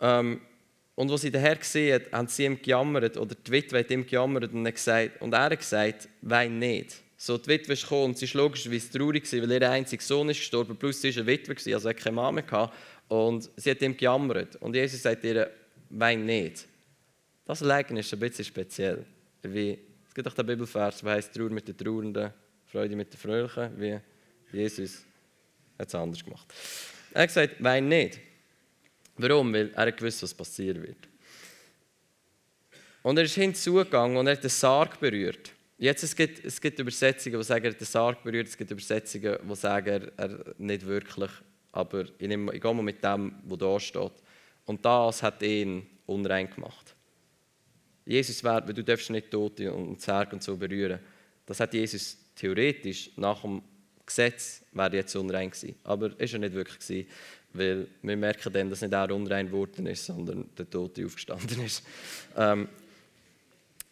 [0.00, 0.40] Ähm,
[0.94, 3.90] und als sie den Herr gesehen hat, haben sie ihm gejammert, oder die Witwe hat
[3.90, 7.02] ihm gejammert und, gesagt, und er hat gesagt, wein nicht.
[7.16, 10.38] So, die Witwe ist gekommen und sie war logischerweise traurig, weil ihr einziger Sohn ist
[10.38, 12.74] gestorben, plus sie war eine Witwe, also hat keine Mama gehabt.
[13.08, 14.56] Und sie hat ihm gejammert.
[14.56, 15.50] Und Jesus sagt ihr,
[15.90, 16.66] wein nicht.
[17.44, 19.04] Das Leiden ist ein bisschen speziell.
[19.42, 22.32] Wie, es gibt auch den Bibelvers, der heißt Trauer mit den Trauernden,
[22.66, 23.98] Freude mit den Fröhlichen, wie
[24.56, 25.04] Jesus
[25.78, 26.46] hat es anders gemacht.
[27.12, 28.20] Er hat gesagt, wein nicht.
[29.16, 29.52] Warum?
[29.52, 31.08] Weil er gewusst, was passieren wird.
[33.02, 35.52] Und er ist hinzugegangen und er hat den Sarg berührt.
[35.78, 38.48] Jetzt, es gibt, es gibt Übersetzungen, die sagen, er hat den Sarg berührt.
[38.48, 41.30] Es gibt Übersetzungen, die sagen, er, er nicht wirklich.
[41.72, 44.12] Aber ich, nehme, ich gehe mal mit dem, was da steht.
[44.64, 46.94] Und das hat ihn unrein gemacht.
[48.06, 51.00] Jesus wäre, du darfst nicht Tote und Sarg und so berühren.
[51.46, 53.62] Das hat Jesus theoretisch nach dem
[54.06, 55.76] Gesetz wäre jetzt unrein gewesen.
[55.84, 57.08] Aber ist er nicht wirklich gewesen,
[57.52, 61.82] weil wir merken dann, dass nicht er unrein geworden ist, sondern der Tote aufgestanden ist.
[62.36, 62.68] Ähm,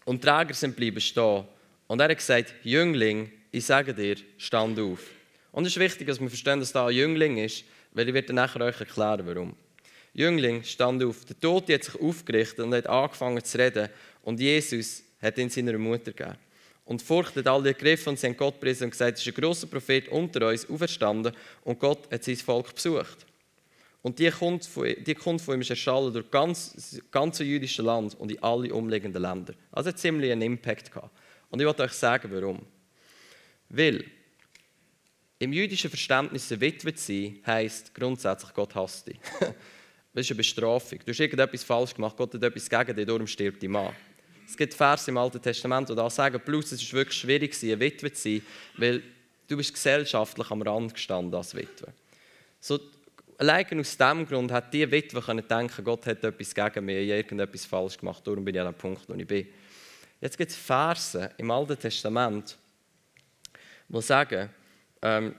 [0.05, 1.44] und die Träger sind bleiben stehen.
[1.87, 5.01] Und er hat gesagt, Jüngling, ich sage dir, stand auf.
[5.53, 8.33] Und es ist wichtig, dass wir verstehen, dass da ein Jüngling ist, weil ich werde
[8.33, 9.55] nachher euch erklären, warum.
[10.14, 11.25] Jüngling stand auf.
[11.25, 13.88] Der Tote hat sich aufgerichtet und hat angefangen zu reden.
[14.22, 16.37] Und Jesus hat ihn seiner Mutter gegeben.
[16.85, 19.40] Und Furcht hat alle ergriffen und sie haben Gott preisen und gesagt, es ist ein
[19.40, 21.33] großer Prophet unter uns auferstanden
[21.64, 23.27] und Gott hat sein Volk besucht.
[24.03, 27.83] Und die Kunde von, die Kunde von ihm ist erschallen durch ganz, das ganze jüdische
[27.83, 29.55] Land und in alle umliegenden Länder.
[29.71, 31.16] Also hat ziemlich einen Impact gehabt.
[31.51, 32.66] Und ich wollte euch sagen, warum.
[33.68, 34.05] Weil
[35.38, 39.18] im jüdischen Verständnis eine Witwe zu sein, heisst grundsätzlich, Gott hasst dich.
[39.40, 40.99] das ist eine Bestrafung.
[41.05, 43.95] Du hast irgendetwas falsch gemacht, Gott hat etwas gegen dich, darum stirbt dein Mann.
[44.53, 47.81] Es gibt Verse im Alten Testament, die das sagen, plus es ist wirklich schwierig, eine
[47.81, 48.43] Witwe zu sein,
[48.77, 49.03] weil
[49.49, 51.87] du bist gesellschaftlich am Rand gestanden als Witwe.
[52.61, 52.79] So,
[53.38, 57.65] allein aus diesem Grund hat die Witwe können denken, Gott hat etwas gegen mich, irgendetwas
[57.65, 59.49] falsch gemacht, darum bin ich an dem Punkt, wo ich bin.
[60.21, 62.59] Jetzt gibt es Verse im Alten Testament,
[63.88, 64.51] die sagen,
[65.01, 65.35] ähm,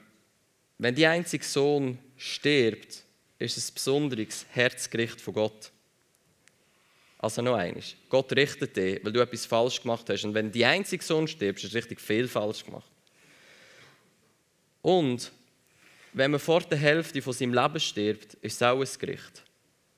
[0.80, 3.04] wenn die einzige Sohn stirbt,
[3.38, 5.72] ist es ein besonderes Herzgericht von Gott.
[7.24, 7.96] Also noch eines.
[8.10, 10.26] Gott richtet dich, weil du etwas falsch gemacht hast.
[10.26, 12.92] Und wenn die einzige Sohn stirbst, du richtig viel falsch gemacht.
[14.82, 15.32] Und
[16.12, 19.42] wenn man vor der Hälfte von seinem Leben stirbt, ist es auch ein Gericht.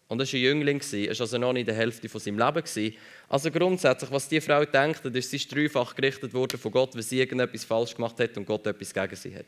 [0.07, 2.37] Und das war ein Jüngling, er war also noch nicht in der Hälfte von seinem
[2.37, 2.95] Leben.
[3.27, 7.01] Also grundsätzlich, was die Frau denkt, ist, sie ist dreifach gerichtet worden von Gott, weil
[7.01, 9.45] sie irgendetwas falsch gemacht hat und Gott etwas gegen sie hat.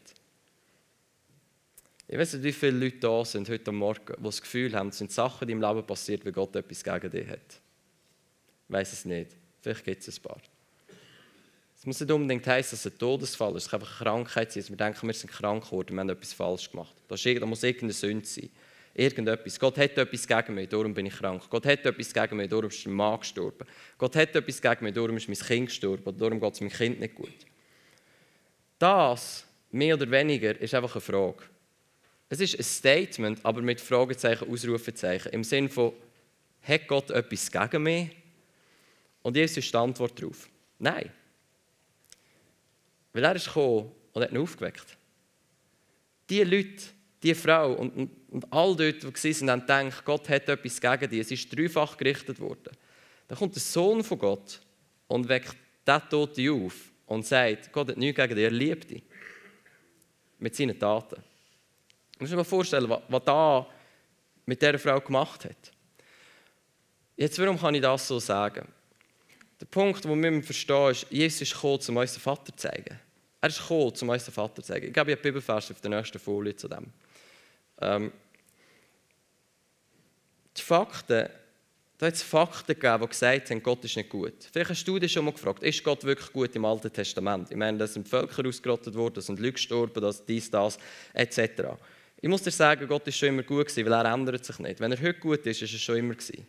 [2.07, 4.97] Ich weiß nicht, wie viele Leute da sind heute Morgen, die das Gefühl haben, es
[4.97, 7.61] sind Sachen in deinem Leben passiert, weil Gott etwas gegen dich hat.
[8.67, 9.31] Ich weiß es nicht.
[9.61, 10.41] Vielleicht gibt es ein paar.
[11.77, 13.65] Es muss nicht unbedingt heißen, dass es ein Todesfall ist.
[13.65, 14.65] Es kann einfach eine Krankheit sein.
[14.67, 16.95] Wir denken, wir sind krank geworden, wir haben etwas falsch gemacht.
[17.07, 18.49] Da muss irgendeine Sünde sein.
[18.95, 19.59] Irgendetwas.
[19.59, 21.43] Gott hat etwas gegen mich, darum bin ich krank.
[21.51, 23.67] Gott hat etwas gegen mich, darum ist mein Mann gestorben.
[23.95, 26.03] Gott hat etwas gegen mich, darum ist mein Kind gestorben.
[26.03, 27.45] Oder darum geht es meinem Kind nicht gut.
[28.79, 31.43] Das, mehr oder weniger, ist einfach eine Frage.
[32.29, 35.31] Es ist ein Statement, aber mit Fragezeichen, Ausrufezeichen.
[35.31, 35.93] Im Sinne von,
[36.63, 38.09] hat Gott etwas gegen mich?
[39.21, 40.49] Und Jesus ist die Antwort darauf.
[40.79, 41.11] Nein.
[43.13, 44.97] Weil er ist gekommen und hat ihn aufgeweckt.
[46.29, 46.83] Die Leute,
[47.23, 51.09] die Frau und, und, und all dort, die waren, haben gedacht, Gott hat etwas gegen
[51.09, 51.19] dich.
[51.19, 52.75] Es ist dreifach gerichtet worden.
[53.27, 54.61] Dann kommt der Sohn von Gott
[55.07, 59.03] und weckt den Toten auf und sagt, Gott hat nichts gegen dich, er liebt dich.
[60.39, 61.23] Mit seinen Taten.
[62.13, 63.67] Du musst dir mal vorstellen, was, was da
[64.45, 65.71] mit dieser Frau gemacht hat.
[67.15, 68.67] Jetzt, warum kann ich das so sagen?
[69.59, 72.99] Der Punkt, den wir verstehen, ist, Jesus ist gekommen, um uns den Vater zu zeigen.
[73.41, 74.87] Er ist gekommen, um uns den Vater zu zeigen.
[74.87, 76.91] Ich gebe eine Bibelvers auf der nächsten Folie zu dem.
[77.81, 78.11] Ähm,
[80.55, 81.29] die Fakten,
[81.97, 84.33] da hat es Fakten gegeben, die gesagt haben, Gott ist nicht gut.
[84.51, 87.49] Vielleicht hast du dich schon mal gefragt, ist Gott wirklich gut im Alten Testament?
[87.49, 90.77] Ich meine, da sind Völker ausgerottet worden, da sind Leute gestorben, das, dies, das,
[91.13, 91.63] etc.
[92.19, 94.79] Ich muss dir sagen, Gott ist schon immer gut gewesen, weil er ändert sich nicht.
[94.79, 96.45] Wenn er heute gut ist, ist er schon immer gewesen.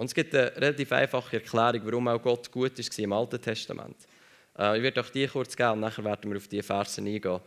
[0.00, 3.96] Und es gibt eine relativ einfache Erklärung, warum auch Gott gut war im Alten Testament.
[4.58, 7.38] Äh, ich werde euch die kurz geben und nachher werden wir auf diese Verse eingehen.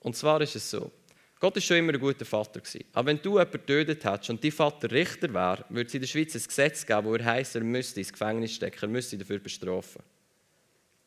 [0.00, 0.92] Und zwar ist es so,
[1.40, 2.60] Gott war schon immer ein guter Vater.
[2.60, 2.84] Gewesen.
[2.92, 6.08] Aber wenn du jemanden getötet hättest und dein Vater Richter wäre, würde es in der
[6.08, 9.38] Schweiz ein Gesetz geben, wo er heisst, er müsste ins Gefängnis stecken, er müsste dafür
[9.38, 10.02] bestrafen.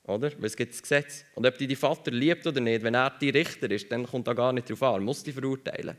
[0.06, 0.32] Oder?
[0.32, 1.26] Weil es gibt ein Gesetz.
[1.36, 4.34] Und ob dein Vater liebt oder nicht, wenn er dein Richter ist, dann kommt da
[4.34, 4.96] gar nicht drauf an.
[4.96, 5.96] Er muss dich verurteilen.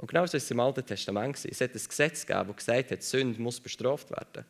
[0.00, 1.44] Und genau so ist es im Alten Testament.
[1.44, 4.46] Es hat ein Gesetz gegeben, das gesagt hat, Sünde muss bestraft werden.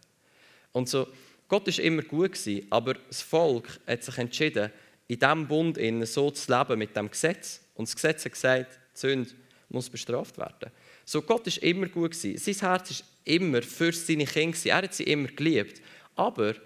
[0.71, 1.09] Und so,
[1.49, 4.71] Gott war immer gut, gewesen, aber das Volk hat sich entschieden,
[5.09, 7.63] in diesem Bund so zu leben mit dem Gesetz.
[7.75, 9.31] Und das Gesetz hat gesagt, Sünde
[9.71, 10.71] muss bestraft werden.
[11.05, 12.39] So, Gott ist immer gut gewesen.
[12.39, 14.57] Sein Herz ist immer für seine Kinder.
[14.67, 15.83] Er hat sie immer geliebt.
[16.15, 16.61] Aber die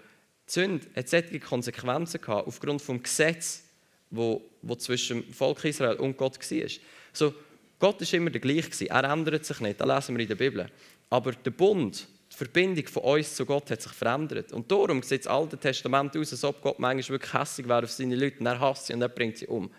[0.45, 3.63] Sünde hat solche Konsequenzen gehabt aufgrund des Gesetzes,
[4.11, 4.43] wo
[4.77, 6.69] zwischen dem Volk Israel und Gott war.
[7.11, 7.33] So,
[7.79, 9.79] Gott ist immer der gleiche Er ändert sich nicht.
[9.79, 10.69] Das lesen wir in der Bibel.
[11.09, 14.51] Aber der Bund, die Verbindung von uns zu Gott hat sich verändert.
[14.51, 17.91] Und darum sieht das Alte Testament aus, als ob Gott manchmal wirklich hässlich wäre auf
[17.91, 19.71] seine Leute und er hasst sie und er bringt sie um.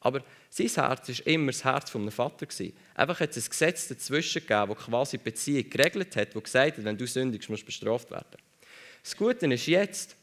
[0.00, 2.46] Aber sein Herz war immer das Herz von Vater.
[2.94, 6.78] Einfach hat es ein Gesetz dazwischen gegeben, das quasi die Beziehung geregelt hat, das gesagt
[6.78, 8.36] hat, wenn du sündigst, musst du bestraft werden.
[9.02, 10.16] Das Gute ist jetzt,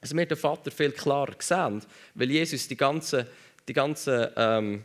[0.00, 1.82] dass wir den Vater viel klarer sehen,
[2.14, 3.26] weil Jesus die ganzen,
[3.68, 4.84] die ganzen ähm,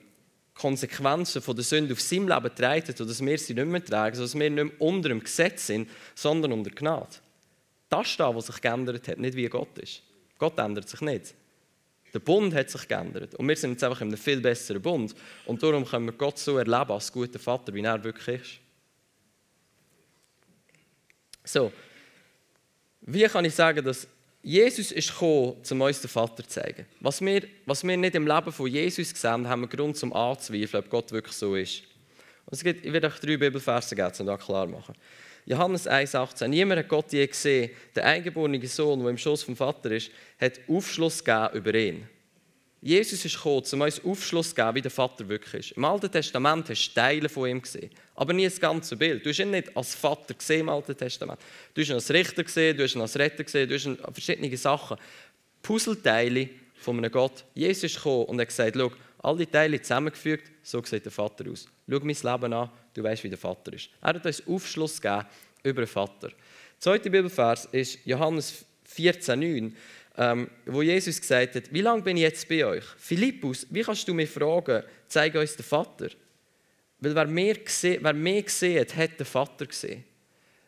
[0.62, 4.16] Konsequenzen von der Sünde auf seinem Leben trägt und dass wir sie nicht mehr tragen,
[4.16, 7.18] sodass wir nicht mehr unter dem Gesetz sind, sondern unter Gnade.
[7.90, 10.04] Das ist das, was sich geändert hat, nicht wie Gott ist.
[10.38, 11.34] Gott ändert sich nicht.
[12.14, 13.34] Der Bund hat sich geändert.
[13.36, 15.16] Und wir sind jetzt einfach in einem viel besseren Bund.
[15.46, 18.60] Und darum können wir Gott so erleben als guter Vater, wie er wirklich ist.
[21.44, 21.72] So,
[23.02, 24.08] wie kann ich sagen, dass
[24.44, 26.86] Jesus ist gekommen, um uns den Vater zu zeigen?
[27.00, 30.84] Was wir, was wir nicht im Leben von Jesus sehen, haben wir Grund zum Anzweifeln,
[30.84, 31.84] ob Gott wirklich so ist.
[32.46, 34.96] Und es gibt, ich werde euch drei Bibelverse geben, um das klar machen.
[35.46, 36.48] Johannes 1,18.
[36.48, 37.72] Niemand hat Gott je gesehen.
[37.96, 42.10] Der eingeborene Sohn, der im Schoß vom Vater ist, hat Aufschluss gegeben über ihn.
[42.84, 45.78] Jesus ist gekommen, um uns Aufschluss zu geben, wie der Vater wirklich ist.
[45.78, 49.24] Im Alten Testament hast du Teile von ihm gesehen, aber nie das ganze Bild.
[49.24, 51.40] Du hast ihn nicht als Vater gesehen im Alten Testament.
[51.76, 53.98] Du hast ihn als Richter gesehen, du hast ihn als Retter gesehen, du hast ihn
[54.12, 54.98] verschiedene Sachen.
[55.62, 57.46] Puzzleteile von einem Gott.
[57.54, 61.68] Jesus ist gekommen und hat gesagt, schau, alle Teile zusammengefügt, so sieht der Vater aus.
[61.88, 63.90] Schau mein Leben an, du weißt, wie der Vater ist.
[64.02, 65.28] Er hat uns Aufschluss gegeben
[65.62, 66.30] über den Vater.
[66.30, 68.66] Der zweite Bibelvers ist Johannes
[68.98, 69.72] 14,9
[70.18, 72.84] ähm, wo Jesus gesagt hat, wie lange bin ich jetzt bei euch?
[72.98, 76.10] Philippus, wie kannst du mir fragen, zeige uns den Vater?
[77.00, 80.04] Weil wer mehr gesehen, wer mehr gesehen hat, hat den Vater gesehen.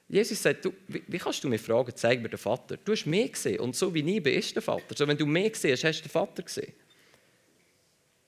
[0.07, 2.77] Jesus sagt, du, wie, wie, kannst du mir fragen, zeig mir den Vater?
[2.77, 4.95] Du hast mehr gesehen und so wie ich bin, ist der Vater.
[4.95, 6.73] So, wenn du mehr gesehen hast, hast du den Vater gesehen.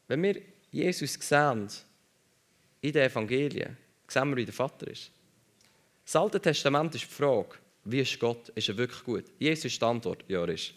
[0.08, 1.67] Wenn wir Jesus sehen,
[2.82, 5.12] in den Evangelien, sehen wir, wie der Vater ist.
[6.06, 8.49] Das Alte Testament ist die Frage, wie ist Gott?
[8.49, 9.25] Ist er wirklich gut?
[9.39, 10.73] Jesus ist die Antwort, ja, er ist.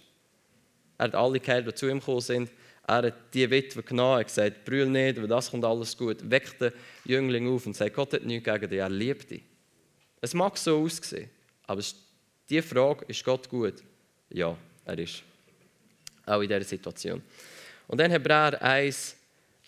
[0.99, 2.51] Er hat alle geheilt, die zu ihm gekommen sind.
[2.87, 6.19] Er hat die Witwe genommen, und gesagt, brüll nicht, weil das kommt alles gut.
[6.29, 6.73] Weckt den
[7.05, 9.43] Jüngling auf und sagt, Gott hat nichts gegen dich, er liebt dich.
[10.21, 11.31] Es mag so aussehen,
[11.67, 11.83] aber
[12.51, 13.75] die Frage, ist Gott gut?
[14.31, 15.23] Ja, er ist.
[16.27, 17.23] Auch in dieser Situation.
[17.87, 19.17] Und dann Hebräer 1,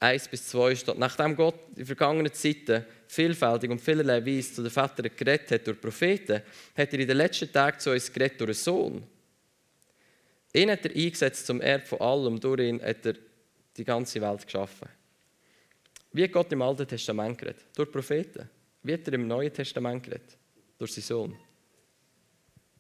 [0.01, 4.71] 1 bis 2 steht, nachdem Gott in vergangenen Zeiten vielfältig und vielerlei Weise zu den
[4.71, 6.43] Vätern geredet hat durch Propheten,
[6.77, 9.03] hat er in den letzten Tagen zu uns geredet durch einen Sohn
[10.53, 12.41] Ihn hat er eingesetzt zum Erb von allem.
[12.41, 13.15] Durch ihn hat er
[13.77, 14.89] die ganze Welt geschaffen.
[16.13, 17.65] Wie hat Gott im Alten Testament geredet?
[17.77, 18.49] Durch Propheten.
[18.83, 20.37] Wie hat er im Neuen Testament geredet?
[20.79, 21.37] Durch seinen Sohn.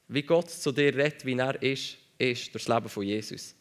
[0.08, 3.54] Wie Gott zu dir redet, wie er ist, ist durch das Leben von Jesus.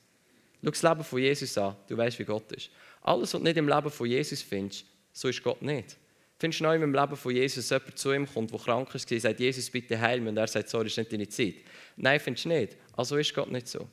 [0.63, 2.69] Schau das Leben von Jesus an, du weißt, wie Gott ist.
[3.01, 5.95] Alles, was du nicht im Leben von Jesus findest, so ist Gott nicht.
[6.37, 9.39] Findest du neu im Leben von Jesus, jemand zu ihm kommt, der krank ist, sagt,
[9.39, 11.55] Jesus, bitte heil mich, und er sagt, sorry, ist nicht deine Zeit.
[11.97, 12.77] Nein, findest du nicht.
[12.95, 13.87] Also ist Gott nicht so.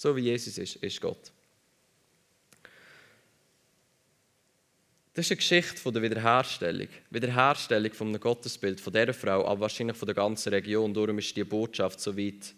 [0.00, 1.30] So wie Jesus ist, ist Gott.
[5.12, 6.88] Das ist eine Geschichte von der Wiederherstellung.
[7.10, 10.94] Wiederherstellung von einem Gottesbild von dieser Frau, aber wahrscheinlich von der ganzen Region.
[10.94, 12.54] Darum ist die Botschaft so weit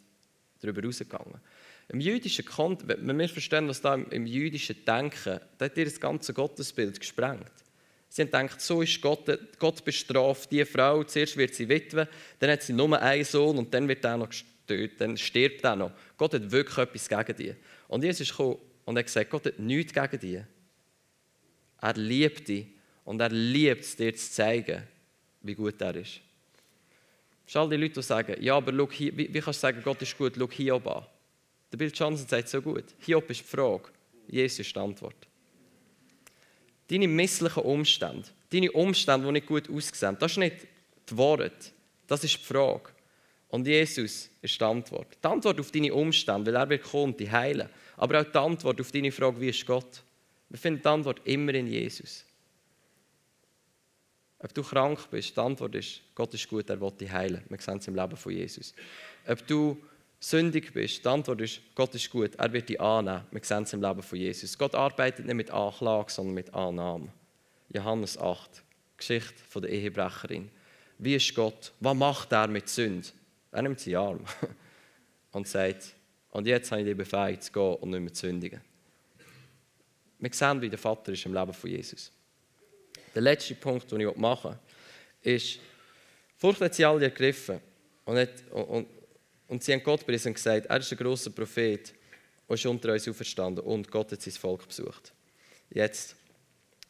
[0.60, 1.40] darüber rausgegangen.
[1.88, 5.98] Im jüdischen Kontext, wenn wir verstehen, was da im, jüdischen Denken, da hat ihr das
[5.98, 7.50] ganze Gottesbild gesprengt.
[8.08, 9.26] Sie haben gedacht, so ist Gott,
[9.58, 11.02] Gott bestraft die Frau.
[11.02, 12.06] Zuerst wird sie Witwe,
[12.38, 14.30] dann hat sie nur einen Sohn und dann wird er noch
[14.66, 15.92] gestört, dann stirbt er noch.
[16.16, 17.54] Gott hat wirklich etwas gegen die.
[17.88, 20.42] Und Jesus gekommen und hat gesagt, Gott hat nichts gegen die.
[21.80, 22.66] Er liebt dich
[23.04, 24.82] und er liebt es, dir zu zeigen,
[25.42, 26.20] wie gut er ist.
[27.46, 30.00] Schau die Leute, die sagen, ja, aber schau hier, wie, wie kannst du sagen, Gott
[30.00, 31.04] ist gut, schau Hiob an.
[31.70, 33.88] Der Bill Johnson sagt so gut, Hiob ist die Frage,
[34.28, 35.16] Jesus ist die Antwort.
[36.88, 40.56] Deine misslichen Umstände, deine Umstände, die nicht gut aussehen, das ist nicht
[41.10, 41.72] die Wahrheit,
[42.06, 42.90] das ist die Frage.
[43.52, 45.18] Und Jesus ist die Antwort.
[45.22, 47.68] Die Antwort auf deine Umstände, weil er wird kommen die heilen.
[47.98, 50.02] Aber auch die Antwort auf deine Frage, wie ist Gott?
[50.48, 52.24] Wir finden die Antwort immer in Jesus.
[54.38, 57.42] Ob du krank bist, die Antwort ist, Gott ist gut, er will dich heilen.
[57.46, 58.72] Wir sehen es im Leben von Jesus.
[59.28, 59.76] Ob du
[60.18, 63.26] sündig bist, die Antwort ist, Gott ist gut, er wird dich annehmen.
[63.30, 64.56] Wir sehen es im Leben von Jesus.
[64.56, 67.08] Gott arbeitet nicht mit Anklage, sondern mit Annahme.
[67.68, 68.62] Johannes 8,
[68.96, 70.50] Geschichte von der Ehebrecherin.
[70.96, 71.72] Wie ist Gott?
[71.80, 73.08] Was macht er mit Sünde?
[73.52, 74.24] Er nimmt seinen Arm
[75.32, 75.94] und sagt,
[76.30, 78.60] und jetzt habe ich dich befähigt zu gehen und nicht mehr zu sündigen.
[80.18, 82.10] Wir sehen, wie der Vater ist im Leben von Jesus.
[83.14, 84.58] Der letzte Punkt, den ich machen
[85.22, 85.58] will, ist,
[86.38, 87.60] Furcht hat sie alle ergriffen.
[88.04, 88.86] Und, hat, und,
[89.48, 91.92] und sie haben Gott preisen und gesagt, er ist ein grosser Prophet
[92.46, 95.12] und ist unter uns auferstanden und Gott hat sein Volk besucht.
[95.70, 96.16] Jetzt,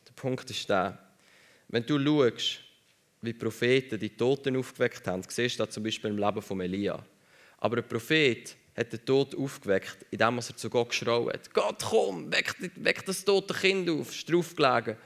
[0.07, 0.99] der Punkt ist der,
[1.69, 2.61] wenn du schaust,
[3.23, 7.03] wie Propheten die Toten aufgeweckt haben, siehst du das zum Beispiel im Leben von Elia.
[7.59, 11.53] Aber ein Prophet hat den Tod aufgeweckt, indem er zu Gott geschrauen hat.
[11.55, 14.97] Gott, komm, weck, weck das tote Kind auf, ist draufgelegen.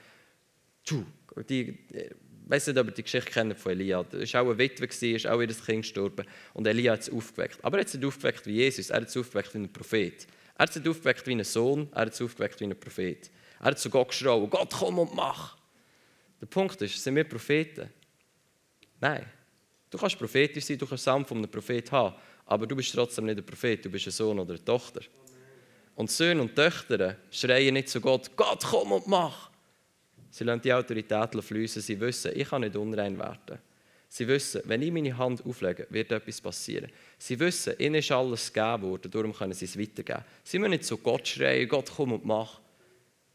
[1.49, 2.11] Die, ich
[2.47, 4.07] weiß nicht, ob ihr die Geschichte kennt von Elia.
[4.11, 6.25] Er war auch eine Witwe, ist auch ihr Kind gestorben.
[6.55, 7.59] Und Elia hat es aufgeweckt.
[7.63, 10.27] Aber er hat es nicht aufgeweckt wie Jesus, er hat es aufgeweckt wie ein Prophet.
[10.55, 13.31] Er hat es nicht aufgeweckt wie ein Sohn, er hat es aufgeweckt wie ein Prophet.
[13.59, 15.57] Er hat zu Gott geschrauen, Gott, komm und mach.
[16.41, 17.91] Der Punkt ist, sind wir Propheten?
[19.01, 19.27] Nein.
[19.91, 23.27] Du kannst prophetisch sein, du kannst Samen von einem Prophet haben, aber du bist trotzdem
[23.27, 25.01] nicht ein Prophet, du bist ein Sohn oder eine Tochter.
[25.95, 29.51] Und Söhne und Töchter schreien nicht zu Gott, Gott, komm und mach.
[30.31, 31.81] Sie lassen die Autorität fließen.
[31.81, 33.59] Sie wissen, ich kann nicht unrein werden.
[34.09, 36.91] Sie wissen, wenn ich meine Hand auflege, wird etwas passieren.
[37.19, 40.25] Sie wissen, ihnen ist alles gegeben worden, darum können sie es weitergeben.
[40.45, 42.61] Sie müssen nicht zu Gott schreien, Gott komm und mach.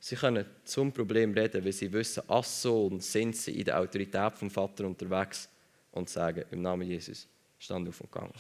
[0.04, 4.36] Sie können zum Problem reden, weil sie wissen, als Sohn sind sie in der Autorität
[4.36, 5.48] vom Vater unterwegs
[5.92, 7.28] und sagen, im Namen Jesus,
[7.60, 8.34] stand auf und gegangen.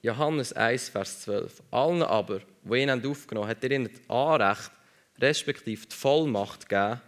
[0.00, 1.62] Johannes 1, Vers 12.
[1.70, 4.70] Allen aber, die ihn aufgenommen haben, hat er ihnen das Anrecht,
[5.18, 7.02] respektive die Vollmacht gegeben,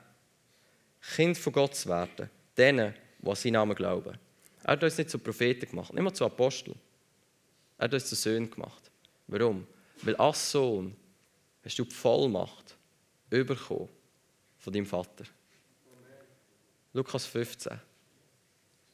[1.15, 2.29] Kind von Gott zu werden.
[2.59, 4.19] Denen, die an seinen Namen glauben.
[4.65, 6.77] Er hat uns nicht zu Propheten gemacht, nicht mal zu Aposteln.
[7.79, 8.91] Er hat uns zu Söhnen gemacht.
[9.29, 9.67] Warum?
[10.03, 10.97] Weil als Sohn
[11.65, 12.77] hast du die Vollmacht
[13.29, 13.89] bekommen
[14.59, 15.25] von deinem Vater.
[16.93, 17.81] Lukas 15.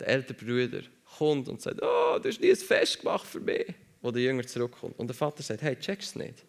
[0.00, 0.82] Der ältere Bruder
[1.16, 4.46] kommt und sagt, oh, du hast nie ein Fest gemacht für mich wo der Jünger
[4.46, 4.98] zurückkommt.
[4.98, 6.44] Und der Vater sagt, hey, checkst nicht.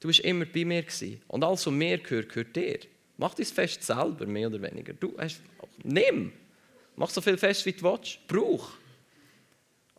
[0.00, 1.20] Du bist immer bei mir gewesen.
[1.28, 2.78] Und alles, was mir gehört, gehört dir.
[3.18, 4.94] Mach dein Fest selber, mehr oder weniger.
[4.94, 5.42] Du hast,
[5.84, 6.32] nimm.
[6.96, 8.26] Mach so viel Fest, wie du willst.
[8.26, 8.70] Brauch.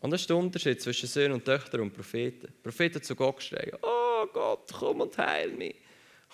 [0.00, 2.52] Und das ist der Unterschied zwischen Söhnen und Töchtern und Propheten.
[2.62, 5.76] Propheten zu Gott schreien, oh Gott, komm und heil mich.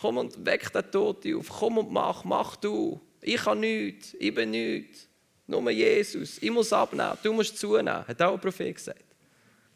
[0.00, 1.48] Komm und weck den Toten auf.
[1.48, 3.00] Komm und mach, mach du.
[3.22, 5.08] Ich kann nichts, ich bin nichts.
[5.46, 6.38] Nur Jesus.
[6.42, 8.06] Ich muss abnehmen, du musst zunehmen.
[8.06, 9.06] Hat auch ein Prophet gesagt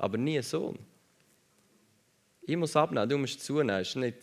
[0.01, 0.79] aber nie ein Sohn.
[2.43, 3.79] Ich muss abnehmen, du musst zunehmen.
[3.79, 4.17] Das ist nicht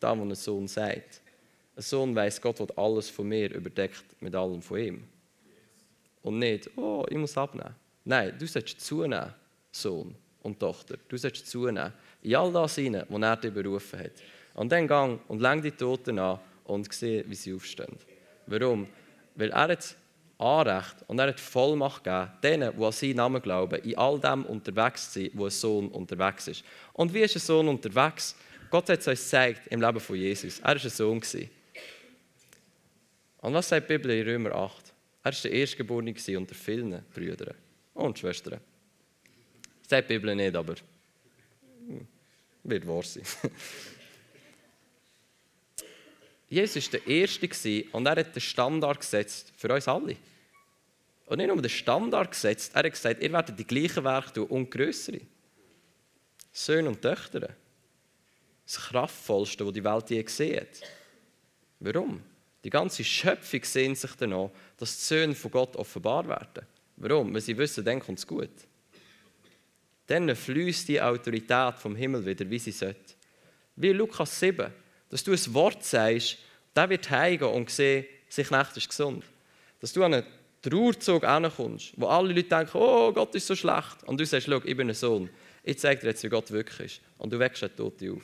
[0.00, 1.22] das, was ein Sohn sagt.
[1.76, 5.04] Ein Sohn weiß, Gott wird alles von mir überdeckt mit allem von ihm.
[6.22, 7.76] Und nicht, oh, ich muss abnehmen.
[8.04, 9.32] Nein, du sollst zunehmen,
[9.72, 10.96] Sohn und Tochter.
[11.08, 11.92] Du sollst zunehmen.
[12.22, 14.12] In all das hinein, wo er dich berufen hat.
[14.54, 17.96] Und dann gang und läng die Toten an und sehe, wie sie aufstehen.
[18.46, 18.86] Warum?
[19.34, 19.96] Weil er hat
[20.38, 24.44] Anrecht und er hat Vollmacht gegeben, denen, die an seinen Namen glauben, in all dem
[24.44, 26.64] unterwegs zu sein, wo ein Sohn unterwegs ist.
[26.92, 28.36] Und wie ist ein Sohn unterwegs?
[28.70, 30.58] Gott hat es uns gezeigt im Leben von Jesus.
[30.60, 31.22] Er war ein Sohn.
[33.38, 34.92] Und was sagt die Bibel in Römer 8?
[35.22, 37.54] Er war der Erstgeborene unter vielen Brüdern
[37.94, 38.60] und Schwestern.
[39.86, 40.74] Sagt die Bibel nicht, aber
[42.64, 43.24] wird wahr sein.
[46.48, 50.16] Jesus war der Erste und er hat den Standard gesetzt für uns alle.
[51.26, 54.46] Und nicht nur den Standard gesetzt, er hat gesagt, ihr werdet die gleichen Werke tun
[54.46, 55.20] und größere.
[56.52, 57.54] Söhne und Töchter.
[58.64, 60.80] Das Kraftvollste, das die Welt je gesehen hat.
[61.80, 62.22] Warum?
[62.62, 66.66] Die ganze Schöpfung sehnt sich danach, dass die Söhne von Gott offenbar werden.
[66.96, 67.34] Warum?
[67.34, 68.50] Weil sie wissen, dann kommt es gut.
[70.06, 73.14] dann fließt die Autorität vom Himmel wieder, wie sie sollte.
[73.76, 74.70] Wie Lukas 7,
[75.08, 76.38] dass du ein Wort sagst,
[76.76, 79.24] der wird heimgehen und sehen, sein Knecht ist gesund.
[79.80, 80.26] Dass du an einen
[80.62, 84.02] Trauerzug ankommst, wo alle Leute denken, oh, Gott ist so schlecht.
[84.06, 85.28] Und du sagst, schau, ich bin ein Sohn.
[85.62, 87.00] Ich zeige dir jetzt, wie Gott wirklich ist.
[87.18, 88.22] Und du wächst den Toten auf.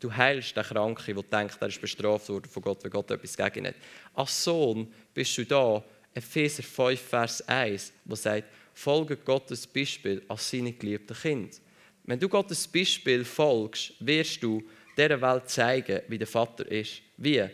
[0.00, 3.36] Du heilst den Kranken, der denkt, er ist bestraft worden von Gott, weil Gott etwas
[3.36, 3.74] gegen ihn hat.
[4.14, 5.82] Als Sohn bist du da,
[6.14, 11.60] Epheser 5, Vers 1, wo sagt, folge Gottes Beispiel als seine geliebten Kind.
[12.04, 14.62] Wenn du Gottes Beispiel folgst, wirst du
[14.96, 17.02] dieser Welt zeigen, wie der Vater ist.
[17.16, 17.44] Wie?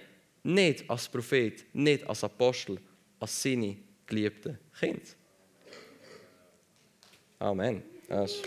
[0.42, 2.78] Nicht als Prophet, nicht als Apostel,
[3.18, 3.76] als seine
[4.07, 5.16] geliebten Kind.
[7.38, 7.82] Amen.
[8.09, 8.42] Das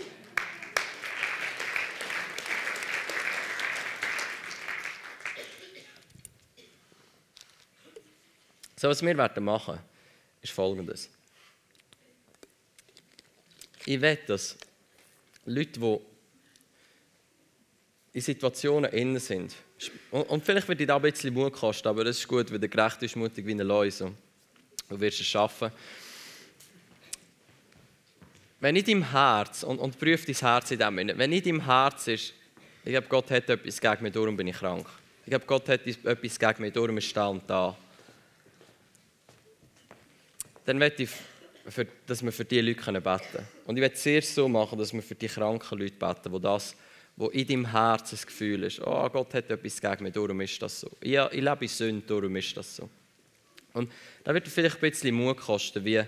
[8.78, 9.80] So, was wir werden machen,
[10.42, 11.10] ist folgendes.
[13.84, 14.56] Ich will, dass
[15.44, 15.98] Leute, die
[18.12, 19.54] in Situationen innen sind,
[20.10, 22.68] und, vielleicht wird dir da ein bisschen Mut kosten, aber das ist gut, weil der
[22.68, 24.12] gerecht ist, mutig wie ein Läuse.
[24.88, 25.70] Du wirst es schaffen.
[28.58, 31.64] Wenn nicht im Herz, und, und prüf dein Herz in dem Moment, wenn nicht im
[31.64, 32.34] Herz ist,
[32.84, 34.86] ich glaube, Gott hat etwas gegen mich, darum bin ich krank.
[35.24, 37.76] Ich glaube, Gott hat etwas gegen mich, darum ist da und da
[40.68, 41.10] dann möchte ich,
[41.66, 43.48] für, dass wir für diese Leute beten können.
[43.64, 46.38] Und ich möchte es sehr so machen, dass wir für die kranken Leute beten, wo
[46.38, 46.76] das
[47.16, 50.62] wo in deinem Herzen das Gefühl ist, oh, Gott hat etwas gegen mich, darum ist
[50.62, 50.88] das so.
[51.00, 52.88] Ich, ich lebe in Sünde, darum ist das so.
[53.72, 53.90] Und
[54.22, 56.00] da wird vielleicht ein bisschen Mut kosten, wie,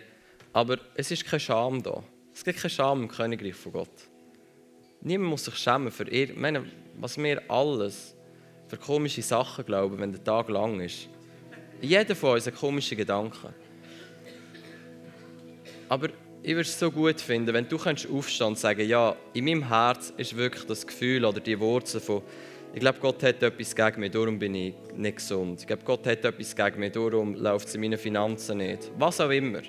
[0.52, 2.04] aber es ist keine Scham da.
[2.32, 3.90] Es gibt keine Scham im Königreich von Gott.
[5.00, 6.30] Niemand muss sich schämen für ihr.
[6.30, 6.64] Ich meine,
[6.96, 8.14] was wir alles
[8.68, 11.08] für komische Sachen glauben, wenn der Tag lang ist.
[11.80, 13.52] Jeder von uns hat komische Gedanken.
[15.90, 16.08] Aber
[16.42, 20.14] ich würde es so gut finden, wenn du aufstehen und sagen ja, in meinem Herz
[20.16, 22.22] ist wirklich das Gefühl oder die Wurzel von
[22.72, 25.58] ich glaube, Gott hat etwas gegen mich, darum bin ich nicht gesund.
[25.60, 28.92] Ich glaube, Gott hat etwas gegen mich, darum läuft es in meinen Finanzen nicht.
[28.96, 29.62] Was auch immer.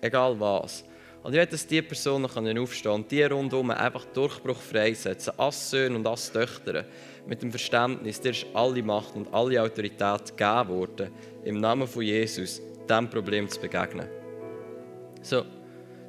[0.00, 0.82] Egal was.
[1.22, 5.96] Und ich möchte, dass diese Personen aufstehen und die rundherum einfach Durchbruch freisetzen, als Söhne
[5.96, 6.86] und als Töchter,
[7.26, 11.10] mit dem Verständnis, dir ist alle Macht und alle Autorität gegeben worden,
[11.44, 14.19] im Namen von Jesus, diesem Problem zu begegnen.
[15.22, 15.44] So,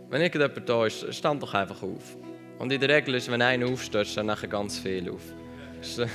[0.10, 2.18] wenn irgendjemand da ist, stand doch einfach auf.
[2.60, 5.22] Und in der Regel ist, wenn einer aufsteht, stehen nachher ganz viel auf.
[5.80, 6.10] Das ist eine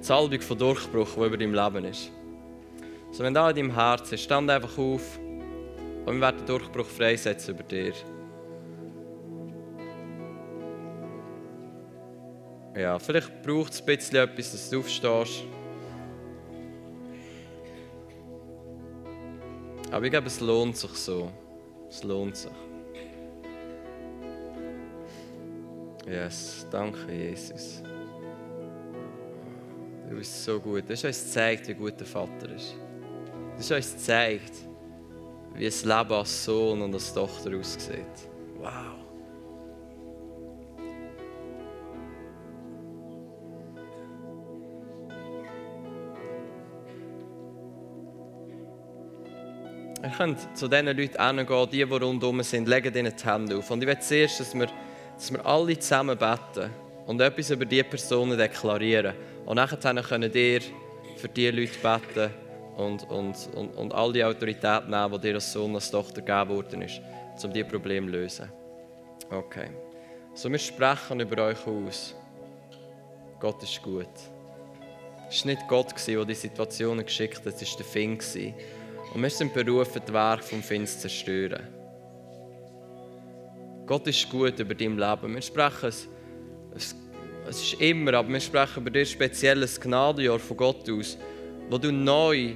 [0.00, 2.10] Salbung von Durchbruch, die über deinem Leben ist.
[3.12, 6.86] So, wenn da in deinem Herz ist, stand einfach auf und wir werden den Durchbruch
[6.86, 7.92] freisetzen über dir.
[12.76, 15.44] Ja, vielleicht braucht es ein bisschen etwas, dass du aufstehst.
[19.90, 21.30] Aber ich glaube, es lohnt sich so.
[21.90, 22.50] Es lohnt sich.
[26.06, 27.82] Yes, danke Jesus.
[30.08, 30.84] Du bist so gut.
[30.88, 32.74] Du hast uns gezeigt, wie gut der Vater ist.
[32.74, 34.52] Du hast uns gezeigt,
[35.54, 38.28] wie ein Leben als Sohn und als Tochter aussieht.
[38.58, 39.09] Wow.
[50.10, 53.70] Ihr könnt zu diesen Leuten hingehen, die, die rundherum sind, legen ihnen die Hände auf.
[53.70, 54.66] Und ich will zuerst, dass wir,
[55.14, 56.70] dass wir alle zusammen beten
[57.06, 59.14] und etwas über diese Personen deklarieren.
[59.46, 60.62] Und nachher können ihr
[61.16, 62.34] für diese Leute beten
[62.76, 66.56] und, und, und, und all die Autorität nehmen, die dir als Sohn, als Tochter gegeben
[66.56, 67.00] worden ist,
[67.44, 68.48] um diese Probleme zu lösen.
[69.30, 69.70] Okay.
[70.34, 72.16] So, wir sprechen über euch aus.
[73.38, 74.08] Gott ist gut.
[75.28, 78.20] Es war nicht Gott, der die Situationen geschickt hat, es war der Fing.
[79.12, 81.66] Und wir sind berufen, das Werk vom Finst zu zerstören.
[83.86, 85.34] Gott ist gut über dein Leben.
[85.34, 86.08] Wir sprechen es,
[86.76, 86.94] es,
[87.48, 91.18] es ist immer, aber wir sprechen über dir speziell ein Gnadenjahr von Gott aus,
[91.68, 92.52] wo du neu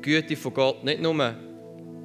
[0.00, 1.34] Güte von Gott nicht nur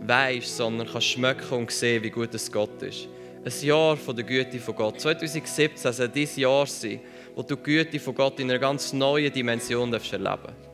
[0.01, 3.07] weißt, sondern kannst schmecken und sehen, wie gut es Gott ist.
[3.45, 4.99] Ein Jahr von der Güte von Gott.
[4.99, 6.99] 2017 soll dein Jahr sein,
[7.35, 10.72] wo du die Güte von Gott in einer ganz neuen Dimension erleben darfst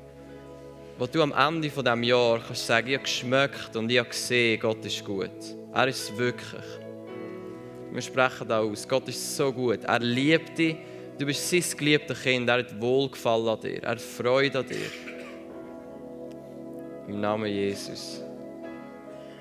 [1.00, 4.10] wo du am Ende von diesem Jahr kannst sagen, ich habe geschmeckt und ich habe
[4.10, 5.32] gesehen, Gott ist gut.
[5.74, 6.66] Er ist es wirklich.
[7.92, 8.86] Wir sprechen da aus.
[8.86, 9.86] Gott ist so gut.
[9.86, 10.76] Er liebt dich.
[11.18, 12.50] Du bist sein geliebtes Kind.
[12.50, 13.82] Er hat Wohlgefallen an dir.
[13.82, 14.92] Er Freude an dir.
[17.08, 18.22] Im Namen Jesus.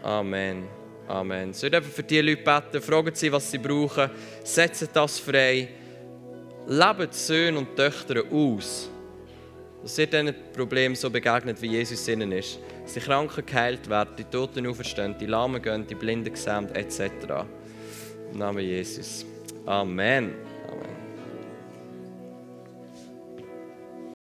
[0.04, 0.68] Amen.
[1.08, 1.50] Amen.
[1.50, 4.10] Ich darf für die Leute beten, fragen sie, was sie brauchen,
[4.44, 5.68] setzen das frei,
[6.68, 8.90] leben die Söhne und Töchter aus
[9.82, 12.58] dass ihr diesen Problem so begegnet, wie Jesus ihnen ist.
[12.82, 17.10] Dass die Kranken geheilt werden, die Toten auferstehen, die Lahmen gehen, die Blinden gesamt etc.
[18.32, 19.24] Im Namen Jesus.
[19.66, 20.47] Amen.